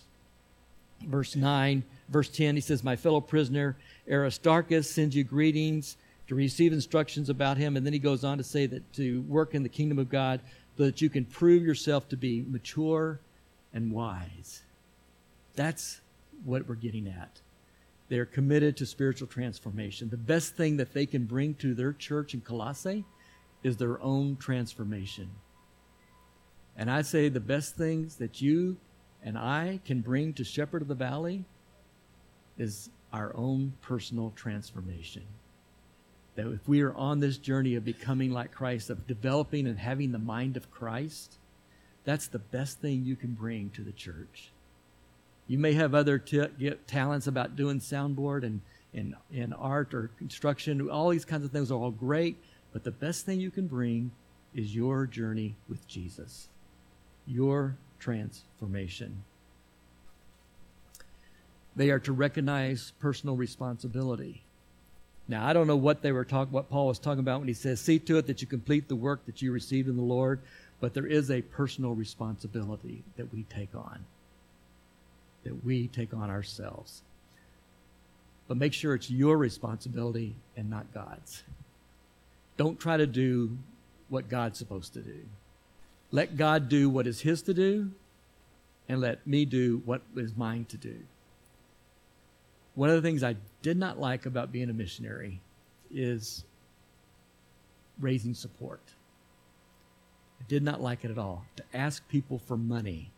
verse 1.04 1.36
9, 1.36 1.84
verse 2.10 2.30
10, 2.30 2.56
he 2.56 2.62
says, 2.62 2.84
My 2.84 2.96
fellow 2.96 3.22
prisoner 3.22 3.76
Aristarchus 4.10 4.90
sends 4.90 5.16
you 5.16 5.24
greetings 5.24 5.98
to 6.28 6.36
receive 6.36 6.74
instructions 6.74 7.30
about 7.30 7.58
him. 7.58 7.78
And 7.78 7.86
then 7.86 7.94
he 7.94 8.00
goes 8.00 8.24
on 8.24 8.38
to 8.38 8.44
say 8.44 8.66
that 8.68 8.94
to 8.94 9.22
work 9.24 9.54
in 9.54 9.64
the 9.64 9.70
kingdom 9.70 10.00
of 10.00 10.10
God 10.10 10.40
so 10.78 10.86
that 10.86 11.02
you 11.02 11.10
can 11.10 11.26
prove 11.26 11.64
yourself 11.64 12.10
to 12.10 12.18
be 12.18 12.44
mature 12.48 13.20
and 13.74 13.92
wise. 13.92 14.62
That's 15.56 16.02
what 16.44 16.68
we're 16.68 16.76
getting 16.76 17.08
at. 17.08 17.40
They're 18.10 18.26
committed 18.26 18.78
to 18.78 18.86
spiritual 18.86 19.28
transformation. 19.28 20.10
The 20.10 20.18
best 20.18 20.56
thing 20.56 20.78
that 20.78 20.94
they 20.94 21.06
can 21.06 21.26
bring 21.26 21.56
to 21.56 21.74
their 21.74 21.94
church 21.94 22.34
in 22.34 22.42
Colossae 22.42 23.04
is 23.66 23.78
their 23.78 24.00
own 24.04 24.36
transformation. 24.36 25.28
And 26.78 26.92
I 26.92 27.02
say 27.02 27.30
the 27.30 27.40
best 27.40 27.76
things 27.76 28.18
that 28.18 28.40
you 28.40 28.78
and 29.24 29.40
I 29.40 29.80
can 29.86 30.02
bring 30.02 30.34
to 30.34 30.44
Shepherd 30.44 30.84
of 30.84 30.88
the 30.88 30.94
Valley 30.94 31.46
is 32.60 32.92
our 33.12 33.36
own 33.36 33.74
personal 33.82 34.32
transformation. 34.36 35.24
That 36.36 36.46
if 36.52 36.68
we 36.68 36.82
are 36.82 36.94
on 36.94 37.22
this 37.22 37.40
journey 37.40 37.74
of 37.74 37.84
becoming 37.84 38.30
like 38.30 38.52
Christ, 38.52 38.92
of 38.92 39.08
developing 39.08 39.66
and 39.66 39.80
having 39.80 40.12
the 40.12 40.20
mind 40.20 40.58
of 40.58 40.70
Christ, 40.70 41.40
that's 42.04 42.28
the 42.28 42.38
best 42.38 42.80
thing 42.82 43.04
you 43.04 43.16
can 43.16 43.34
bring 43.34 43.72
to 43.72 43.82
the 43.82 43.94
church. 43.94 44.52
You 45.48 45.58
may 45.58 45.74
have 45.74 45.96
other 45.96 46.20
t- 46.20 46.76
talents 46.86 47.26
about 47.26 47.56
doing 47.56 47.80
soundboard 47.80 48.44
and, 48.44 48.62
and, 48.94 49.16
and 49.34 49.56
art 49.58 49.96
or 49.96 50.12
construction. 50.20 50.88
All 50.88 51.10
these 51.10 51.26
kinds 51.26 51.46
of 51.46 51.52
things 51.52 51.72
are 51.72 51.80
all 51.80 51.90
great, 51.90 52.38
but 52.76 52.84
the 52.84 52.92
best 52.92 53.26
thing 53.26 53.40
you 53.40 53.52
can 53.52 53.68
bring 53.68 54.12
is 54.54 54.76
your 54.76 55.06
journey 55.06 55.56
with 55.70 55.88
Jesus, 55.88 56.50
your 57.26 57.78
transformation. 58.00 59.24
They 61.74 61.90
are 61.90 62.00
to 62.00 62.12
recognize 62.12 62.92
personal 63.00 63.38
responsibility. 63.38 64.44
Now, 65.30 65.48
I 65.48 65.54
don't 65.54 65.68
know 65.68 65.78
what 65.78 66.02
they 66.02 66.12
were 66.12 66.26
talking, 66.26 66.52
what 66.52 66.70
Paul 66.70 66.88
was 66.88 67.00
talking 67.00 67.22
about 67.22 67.40
when 67.40 67.48
he 67.48 67.54
says, 67.54 67.80
"See 67.80 67.98
to 67.98 68.18
it 68.18 68.28
that 68.28 68.42
you 68.42 68.48
complete 68.48 68.90
the 68.90 68.96
work 68.98 69.26
that 69.26 69.42
you 69.42 69.54
received 69.54 69.88
in 69.88 69.96
the 69.96 70.02
Lord." 70.02 70.42
But 70.82 70.94
there 70.94 71.08
is 71.08 71.32
a 71.32 71.44
personal 71.44 71.96
responsibility 71.96 73.06
that 73.16 73.32
we 73.32 73.44
take 73.44 73.74
on, 73.74 74.04
that 75.46 75.64
we 75.64 75.88
take 75.88 76.14
on 76.14 76.30
ourselves. 76.30 77.04
But 78.50 78.58
make 78.58 78.74
sure 78.74 78.96
it's 78.96 79.10
your 79.10 79.38
responsibility 79.38 80.36
and 80.58 80.70
not 80.70 80.94
God's. 80.94 81.44
Don't 82.58 82.80
try 82.80 82.98
to 82.98 83.08
do 83.08 83.58
what 84.10 84.30
God's 84.30 84.58
supposed 84.58 84.94
to 84.94 85.02
do. 85.02 85.26
Let 86.12 86.38
God 86.38 86.70
do 86.70 86.90
what 86.90 87.08
is 87.08 87.22
His 87.22 87.42
to 87.44 87.54
do, 87.54 87.92
and 88.88 89.02
let 89.02 89.26
me 89.28 89.46
do 89.46 89.82
what 89.86 90.02
is 90.16 90.38
mine 90.38 90.66
to 90.66 90.78
do. 90.78 90.98
One 92.76 92.90
of 92.90 92.96
the 92.96 93.02
things 93.02 93.24
I 93.24 93.36
did 93.62 93.78
not 93.78 94.00
like 94.00 94.26
about 94.26 94.52
being 94.52 94.70
a 94.70 94.74
missionary 94.74 95.42
is 95.94 96.44
raising 98.00 98.34
support. 98.34 98.82
I 100.40 100.44
did 100.48 100.64
not 100.64 100.82
like 100.82 101.06
it 101.06 101.12
at 101.12 101.18
all. 101.18 101.46
To 101.56 101.64
ask 101.74 102.08
people 102.10 102.38
for 102.38 102.58
money, 102.58 103.12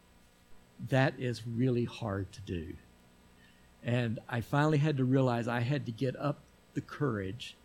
that 0.89 1.13
is 1.19 1.45
really 1.47 1.85
hard 1.85 2.31
to 2.33 2.41
do. 2.41 2.73
And 3.83 4.19
I 4.29 4.41
finally 4.41 4.77
had 4.77 4.97
to 4.97 5.05
realize 5.05 5.47
I 5.47 5.61
had 5.61 5.85
to 5.87 5.91
get 5.91 6.15
up 6.15 6.39
the 6.73 6.81
courage 6.81 7.55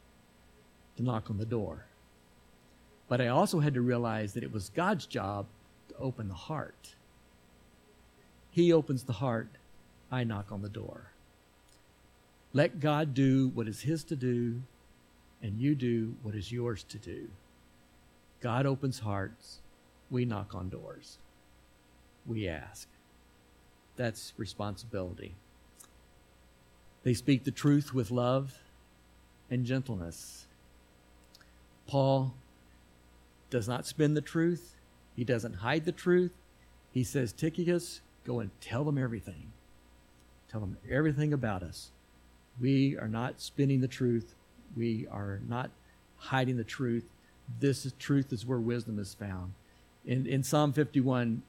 to 0.96 1.02
knock 1.02 1.30
on 1.30 1.38
the 1.38 1.44
door. 1.44 1.84
But 3.08 3.20
I 3.20 3.28
also 3.28 3.60
had 3.60 3.74
to 3.74 3.80
realize 3.80 4.32
that 4.34 4.44
it 4.44 4.52
was 4.52 4.70
God's 4.70 5.06
job 5.06 5.46
to 5.88 5.96
open 5.96 6.28
the 6.28 6.34
heart. 6.34 6.94
He 8.50 8.72
opens 8.72 9.04
the 9.04 9.12
heart, 9.14 9.48
I 10.10 10.24
knock 10.24 10.52
on 10.52 10.62
the 10.62 10.68
door. 10.68 11.12
Let 12.52 12.80
God 12.80 13.14
do 13.14 13.48
what 13.54 13.66
is 13.66 13.80
His 13.82 14.04
to 14.04 14.16
do, 14.16 14.62
and 15.42 15.58
you 15.58 15.74
do 15.74 16.14
what 16.22 16.34
is 16.34 16.52
yours 16.52 16.84
to 16.84 16.98
do. 16.98 17.28
God 18.40 18.66
opens 18.66 18.98
hearts, 18.98 19.60
we 20.10 20.24
knock 20.24 20.54
on 20.54 20.68
doors, 20.68 21.18
we 22.26 22.48
ask. 22.48 22.88
That's 23.96 24.32
responsibility. 24.36 25.34
They 27.02 27.14
speak 27.14 27.44
the 27.44 27.50
truth 27.50 27.92
with 27.92 28.10
love 28.10 28.58
and 29.50 29.64
gentleness. 29.64 30.46
Paul 31.86 32.34
does 33.50 33.68
not 33.68 33.86
spin 33.86 34.14
the 34.14 34.20
truth, 34.20 34.76
he 35.14 35.24
doesn't 35.24 35.54
hide 35.54 35.84
the 35.84 35.92
truth. 35.92 36.32
He 36.92 37.04
says, 37.04 37.32
Tychicus, 37.32 38.00
go 38.24 38.40
and 38.40 38.50
tell 38.60 38.84
them 38.84 38.98
everything. 38.98 39.52
Tell 40.50 40.60
them 40.60 40.76
everything 40.90 41.32
about 41.32 41.62
us. 41.62 41.90
We 42.60 42.98
are 42.98 43.08
not 43.08 43.40
spinning 43.40 43.80
the 43.80 43.88
truth. 43.88 44.34
We 44.76 45.06
are 45.10 45.40
not 45.48 45.70
hiding 46.18 46.56
the 46.56 46.64
truth. 46.64 47.04
This 47.60 47.86
is, 47.86 47.94
truth 47.98 48.32
is 48.32 48.46
where 48.46 48.58
wisdom 48.58 48.98
is 48.98 49.14
found. 49.14 49.54
In, 50.04 50.26
in 50.26 50.42
Psalm 50.42 50.72
51, 50.72 51.42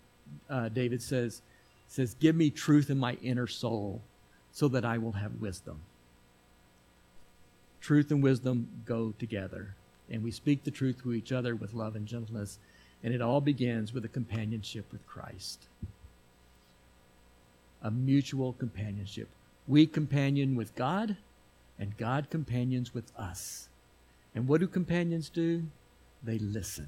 uh, 0.50 0.70
David 0.70 1.02
says, 1.02 1.42
says, 1.88 2.16
Give 2.16 2.36
me 2.36 2.50
truth 2.50 2.90
in 2.90 2.98
my 2.98 3.18
inner 3.22 3.48
soul 3.48 4.02
so 4.52 4.68
that 4.70 4.86
I 4.86 4.98
will 4.98 5.14
have 5.14 5.42
wisdom. 5.42 5.82
Truth 7.82 8.12
and 8.12 8.24
wisdom 8.24 8.70
go 8.86 9.14
together. 9.20 9.76
And 10.10 10.24
we 10.24 10.32
speak 10.32 10.64
the 10.64 10.72
truth 10.72 11.02
to 11.04 11.14
each 11.14 11.32
other 11.32 11.56
with 11.56 11.74
love 11.74 11.96
and 11.96 12.06
gentleness. 12.06 12.60
And 13.04 13.14
it 13.14 13.22
all 13.22 13.42
begins 13.42 13.94
with 13.94 14.06
a 14.06 14.10
companionship 14.10 14.86
with 14.92 15.06
Christ. 15.08 15.68
A 17.82 17.92
mutual 17.92 18.54
companionship. 18.54 19.28
We 19.68 19.88
companion 19.88 20.56
with 20.56 20.76
God, 20.76 21.18
and 21.80 21.98
God 21.98 22.30
companions 22.30 22.94
with 22.94 23.12
us. 23.18 23.70
And 24.36 24.48
what 24.48 24.62
do 24.62 24.68
companions 24.68 25.30
do? 25.30 25.64
They 26.24 26.40
listen. 26.40 26.88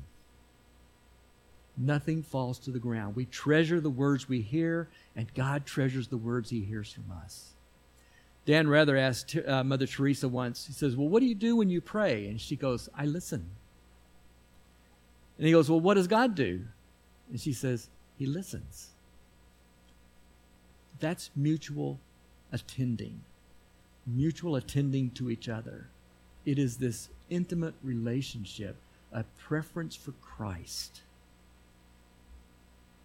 Nothing 1.78 2.24
falls 2.24 2.60
to 2.60 2.72
the 2.72 2.80
ground. 2.80 3.16
We 3.16 3.26
treasure 3.26 3.82
the 3.82 3.90
words 3.90 4.30
we 4.30 4.42
hear, 4.42 4.88
and 5.16 5.34
God 5.34 5.66
treasures 5.66 6.08
the 6.08 6.18
words 6.18 6.50
he 6.50 6.62
hears 6.62 6.94
from 6.94 7.12
us. 7.24 7.55
Dan 8.46 8.68
Rather 8.68 8.96
asked 8.96 9.36
uh, 9.48 9.64
Mother 9.64 9.88
Teresa 9.88 10.30
once, 10.30 10.68
he 10.68 10.74
says, 10.74 10.96
Well, 10.96 11.08
what 11.08 11.22
do 11.22 11.26
you 11.26 11.36
do 11.36 11.56
when 11.56 11.70
you 11.70 11.82
pray? 11.82 12.28
And 12.28 12.40
she 12.40 12.56
goes, 12.56 12.90
I 12.96 13.06
listen. 13.06 13.50
And 15.38 15.48
he 15.48 15.52
goes, 15.52 15.70
Well, 15.70 15.80
what 15.80 15.96
does 15.96 16.08
God 16.08 16.36
do? 16.36 16.62
And 17.30 17.40
she 17.40 17.54
says, 17.54 17.90
He 18.18 18.26
listens. 18.26 18.90
That's 21.00 21.32
mutual 21.36 22.00
attending, 22.52 23.22
mutual 24.06 24.56
attending 24.56 25.10
to 25.12 25.30
each 25.30 25.50
other. 25.50 25.88
It 26.46 26.60
is 26.60 26.78
this 26.78 27.10
intimate 27.30 27.74
relationship, 27.84 28.78
a 29.12 29.24
preference 29.40 29.96
for 29.96 30.12
Christ. 30.22 31.02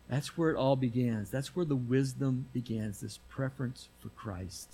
That's 0.08 0.36
where 0.36 0.50
it 0.50 0.56
all 0.56 0.76
begins. 0.76 1.30
That's 1.30 1.56
where 1.56 1.64
the 1.64 1.76
wisdom 1.76 2.46
begins, 2.52 3.00
this 3.00 3.18
preference 3.28 3.88
for 4.00 4.10
Christ. 4.10 4.68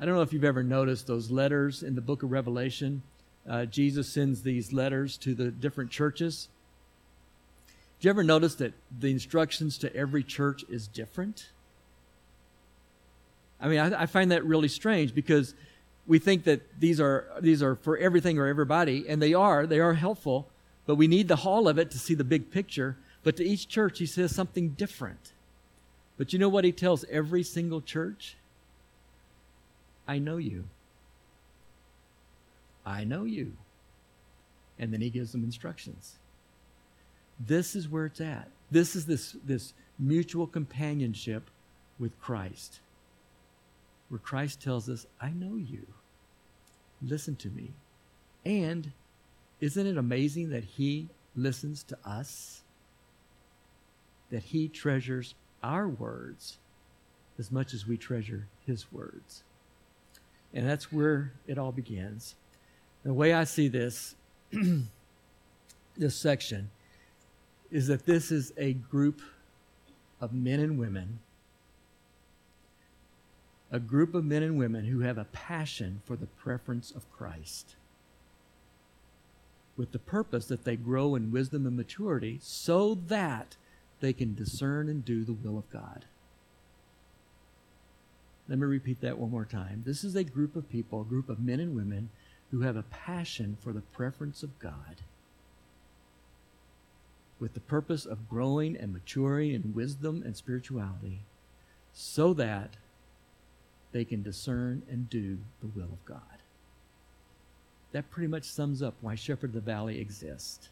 I 0.00 0.04
don't 0.04 0.14
know 0.14 0.22
if 0.22 0.32
you've 0.32 0.44
ever 0.44 0.62
noticed 0.62 1.08
those 1.08 1.28
letters 1.28 1.82
in 1.82 1.96
the 1.96 2.00
book 2.00 2.22
of 2.22 2.30
Revelation. 2.30 3.02
Uh, 3.48 3.64
Jesus 3.64 4.08
sends 4.08 4.42
these 4.42 4.72
letters 4.72 5.16
to 5.18 5.34
the 5.34 5.50
different 5.50 5.90
churches. 5.90 6.48
Did 7.98 8.06
you 8.06 8.10
ever 8.10 8.22
notice 8.22 8.54
that 8.56 8.74
the 8.96 9.10
instructions 9.10 9.76
to 9.78 9.94
every 9.96 10.22
church 10.22 10.64
is 10.68 10.86
different? 10.86 11.48
I 13.60 13.66
mean, 13.66 13.80
I, 13.80 14.02
I, 14.02 14.06
find 14.06 14.30
that 14.30 14.44
really 14.44 14.68
strange 14.68 15.16
because 15.16 15.54
we 16.06 16.20
think 16.20 16.44
that 16.44 16.78
these 16.78 17.00
are 17.00 17.26
these 17.40 17.60
are 17.60 17.74
for 17.74 17.98
everything 17.98 18.38
or 18.38 18.46
everybody, 18.46 19.04
and 19.08 19.20
they 19.20 19.34
are. 19.34 19.66
They 19.66 19.80
are 19.80 19.94
helpful, 19.94 20.48
but 20.86 20.94
we 20.94 21.08
need 21.08 21.26
the 21.26 21.36
whole 21.36 21.66
of 21.66 21.76
it 21.76 21.90
to 21.90 21.98
see 21.98 22.14
the 22.14 22.22
big 22.22 22.52
picture. 22.52 22.96
But 23.24 23.36
to 23.38 23.44
each 23.44 23.66
church, 23.66 23.98
he 23.98 24.06
says 24.06 24.32
something 24.32 24.70
different. 24.70 25.32
But 26.16 26.32
you 26.32 26.38
know 26.38 26.48
what 26.48 26.64
he 26.64 26.70
tells 26.70 27.04
every 27.10 27.42
single 27.42 27.80
church? 27.80 28.36
I 30.08 30.18
know 30.18 30.38
you. 30.38 30.64
I 32.84 33.04
know 33.04 33.24
you. 33.24 33.52
And 34.78 34.92
then 34.92 35.00
he 35.00 35.10
gives 35.10 35.32
them 35.32 35.44
instructions. 35.44 36.16
This 37.38 37.76
is 37.76 37.88
where 37.88 38.06
it's 38.06 38.20
at. 38.20 38.48
This 38.70 38.96
is 38.96 39.06
this, 39.06 39.36
this 39.44 39.74
mutual 39.98 40.46
companionship 40.46 41.50
with 41.98 42.18
Christ 42.20 42.80
where 44.08 44.18
Christ 44.18 44.62
tells 44.62 44.88
us, 44.88 45.06
I 45.20 45.30
know 45.30 45.56
you. 45.56 45.86
Listen 47.02 47.36
to 47.36 47.48
me. 47.48 47.70
And 48.44 48.92
isn't 49.60 49.86
it 49.86 49.96
amazing 49.96 50.50
that 50.50 50.64
He 50.64 51.08
listens 51.36 51.82
to 51.84 51.98
us? 52.04 52.62
That 54.30 54.42
He 54.44 54.68
treasures 54.68 55.34
our 55.62 55.88
words 55.88 56.58
as 57.38 57.52
much 57.52 57.74
as 57.74 57.86
we 57.86 57.96
treasure 57.96 58.46
His 58.66 58.90
words. 58.92 59.42
And 60.54 60.68
that's 60.68 60.92
where 60.92 61.32
it 61.46 61.58
all 61.58 61.72
begins. 61.72 62.34
The 63.04 63.14
way 63.14 63.32
I 63.32 63.44
see 63.44 63.68
this, 63.68 64.14
this 65.96 66.16
section, 66.16 66.70
is 67.70 67.86
that 67.88 68.06
this 68.06 68.30
is 68.30 68.52
a 68.56 68.72
group 68.72 69.20
of 70.20 70.32
men 70.32 70.60
and 70.60 70.78
women 70.78 71.20
a 73.70 73.78
group 73.78 74.14
of 74.14 74.24
men 74.24 74.42
and 74.42 74.58
women 74.58 74.86
who 74.86 75.00
have 75.00 75.18
a 75.18 75.24
passion 75.26 76.00
for 76.04 76.16
the 76.16 76.26
preference 76.26 76.90
of 76.90 77.10
Christ 77.12 77.76
with 79.76 79.92
the 79.92 79.98
purpose 79.98 80.46
that 80.46 80.64
they 80.64 80.76
grow 80.76 81.14
in 81.14 81.30
wisdom 81.30 81.66
and 81.66 81.76
maturity 81.76 82.38
so 82.42 82.94
that 82.94 83.56
they 84.00 84.12
can 84.12 84.34
discern 84.34 84.88
and 84.88 85.04
do 85.04 85.24
the 85.24 85.32
will 85.32 85.58
of 85.58 85.70
God. 85.70 86.06
Let 88.48 88.58
me 88.58 88.66
repeat 88.66 89.00
that 89.02 89.18
one 89.18 89.30
more 89.30 89.44
time. 89.44 89.82
This 89.84 90.04
is 90.04 90.16
a 90.16 90.24
group 90.24 90.56
of 90.56 90.70
people, 90.70 91.02
a 91.02 91.04
group 91.04 91.28
of 91.28 91.38
men 91.38 91.60
and 91.60 91.76
women 91.76 92.08
who 92.50 92.62
have 92.62 92.76
a 92.76 92.82
passion 92.82 93.58
for 93.60 93.72
the 93.72 93.82
preference 93.82 94.42
of 94.42 94.58
God 94.58 95.02
with 97.38 97.54
the 97.54 97.60
purpose 97.60 98.04
of 98.06 98.28
growing 98.28 98.76
and 98.76 98.92
maturing 98.92 99.52
in 99.52 99.74
wisdom 99.74 100.22
and 100.24 100.36
spirituality 100.36 101.20
so 101.92 102.32
that 102.34 102.76
they 103.92 104.04
can 104.04 104.22
discern 104.22 104.82
and 104.90 105.08
do 105.08 105.38
the 105.60 105.68
will 105.68 105.88
of 105.92 106.04
God. 106.04 106.22
That 107.92 108.10
pretty 108.10 108.28
much 108.28 108.44
sums 108.44 108.82
up 108.82 108.94
why 109.00 109.14
Shepherd 109.14 109.50
of 109.50 109.54
the 109.54 109.60
Valley 109.60 110.00
exists. 110.00 110.68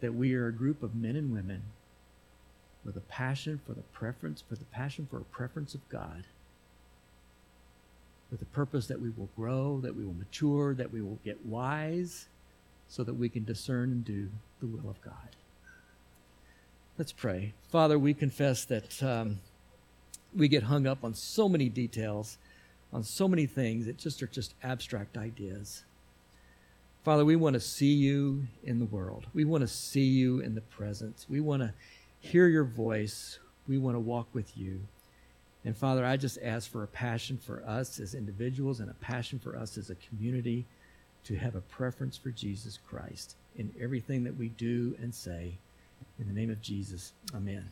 That 0.00 0.14
we 0.14 0.34
are 0.34 0.46
a 0.46 0.52
group 0.52 0.82
of 0.82 0.94
men 0.94 1.16
and 1.16 1.32
women 1.32 1.62
with 2.84 2.96
a 2.96 3.00
passion 3.00 3.60
for 3.66 3.72
the 3.72 3.82
preference, 3.92 4.42
for 4.48 4.54
the 4.54 4.64
passion 4.66 5.06
for 5.10 5.18
a 5.18 5.24
preference 5.24 5.74
of 5.74 5.88
God, 5.88 6.24
with 8.30 8.40
the 8.40 8.46
purpose 8.46 8.86
that 8.86 9.00
we 9.00 9.10
will 9.10 9.30
grow, 9.36 9.80
that 9.80 9.94
we 9.94 10.04
will 10.04 10.14
mature, 10.14 10.74
that 10.74 10.92
we 10.92 11.00
will 11.00 11.18
get 11.24 11.44
wise, 11.46 12.28
so 12.88 13.02
that 13.04 13.14
we 13.14 13.28
can 13.28 13.44
discern 13.44 13.90
and 13.90 14.04
do 14.04 14.28
the 14.60 14.66
will 14.66 14.88
of 14.90 15.00
God. 15.02 15.36
Let's 16.98 17.12
pray. 17.12 17.54
Father, 17.70 17.98
we 17.98 18.12
confess 18.12 18.64
that 18.66 19.02
um, 19.02 19.38
we 20.34 20.48
get 20.48 20.64
hung 20.64 20.86
up 20.86 21.04
on 21.04 21.14
so 21.14 21.48
many 21.48 21.68
details, 21.68 22.38
on 22.92 23.04
so 23.04 23.28
many 23.28 23.46
things 23.46 23.86
that 23.86 23.98
just 23.98 24.22
are 24.22 24.26
just 24.26 24.54
abstract 24.62 25.16
ideas. 25.16 25.84
Father, 27.04 27.24
we 27.24 27.36
want 27.36 27.54
to 27.54 27.60
see 27.60 27.92
you 27.92 28.46
in 28.64 28.80
the 28.80 28.84
world. 28.84 29.26
We 29.32 29.44
want 29.44 29.62
to 29.62 29.68
see 29.68 30.04
you 30.04 30.40
in 30.40 30.54
the 30.54 30.60
presence. 30.60 31.26
We 31.28 31.40
want 31.40 31.62
to 31.62 31.72
hear 32.20 32.48
your 32.48 32.64
voice. 32.64 33.38
We 33.66 33.78
want 33.78 33.94
to 33.94 34.00
walk 34.00 34.26
with 34.32 34.56
you. 34.56 34.80
And 35.68 35.76
Father, 35.76 36.06
I 36.06 36.16
just 36.16 36.38
ask 36.42 36.70
for 36.70 36.82
a 36.82 36.86
passion 36.86 37.36
for 37.36 37.62
us 37.66 38.00
as 38.00 38.14
individuals 38.14 38.80
and 38.80 38.90
a 38.90 38.94
passion 38.94 39.38
for 39.38 39.54
us 39.54 39.76
as 39.76 39.90
a 39.90 39.96
community 39.96 40.64
to 41.24 41.36
have 41.36 41.56
a 41.56 41.60
preference 41.60 42.16
for 42.16 42.30
Jesus 42.30 42.78
Christ 42.88 43.36
in 43.54 43.70
everything 43.78 44.24
that 44.24 44.34
we 44.34 44.48
do 44.48 44.96
and 45.02 45.14
say. 45.14 45.58
In 46.18 46.26
the 46.26 46.32
name 46.32 46.48
of 46.48 46.62
Jesus, 46.62 47.12
amen. 47.34 47.66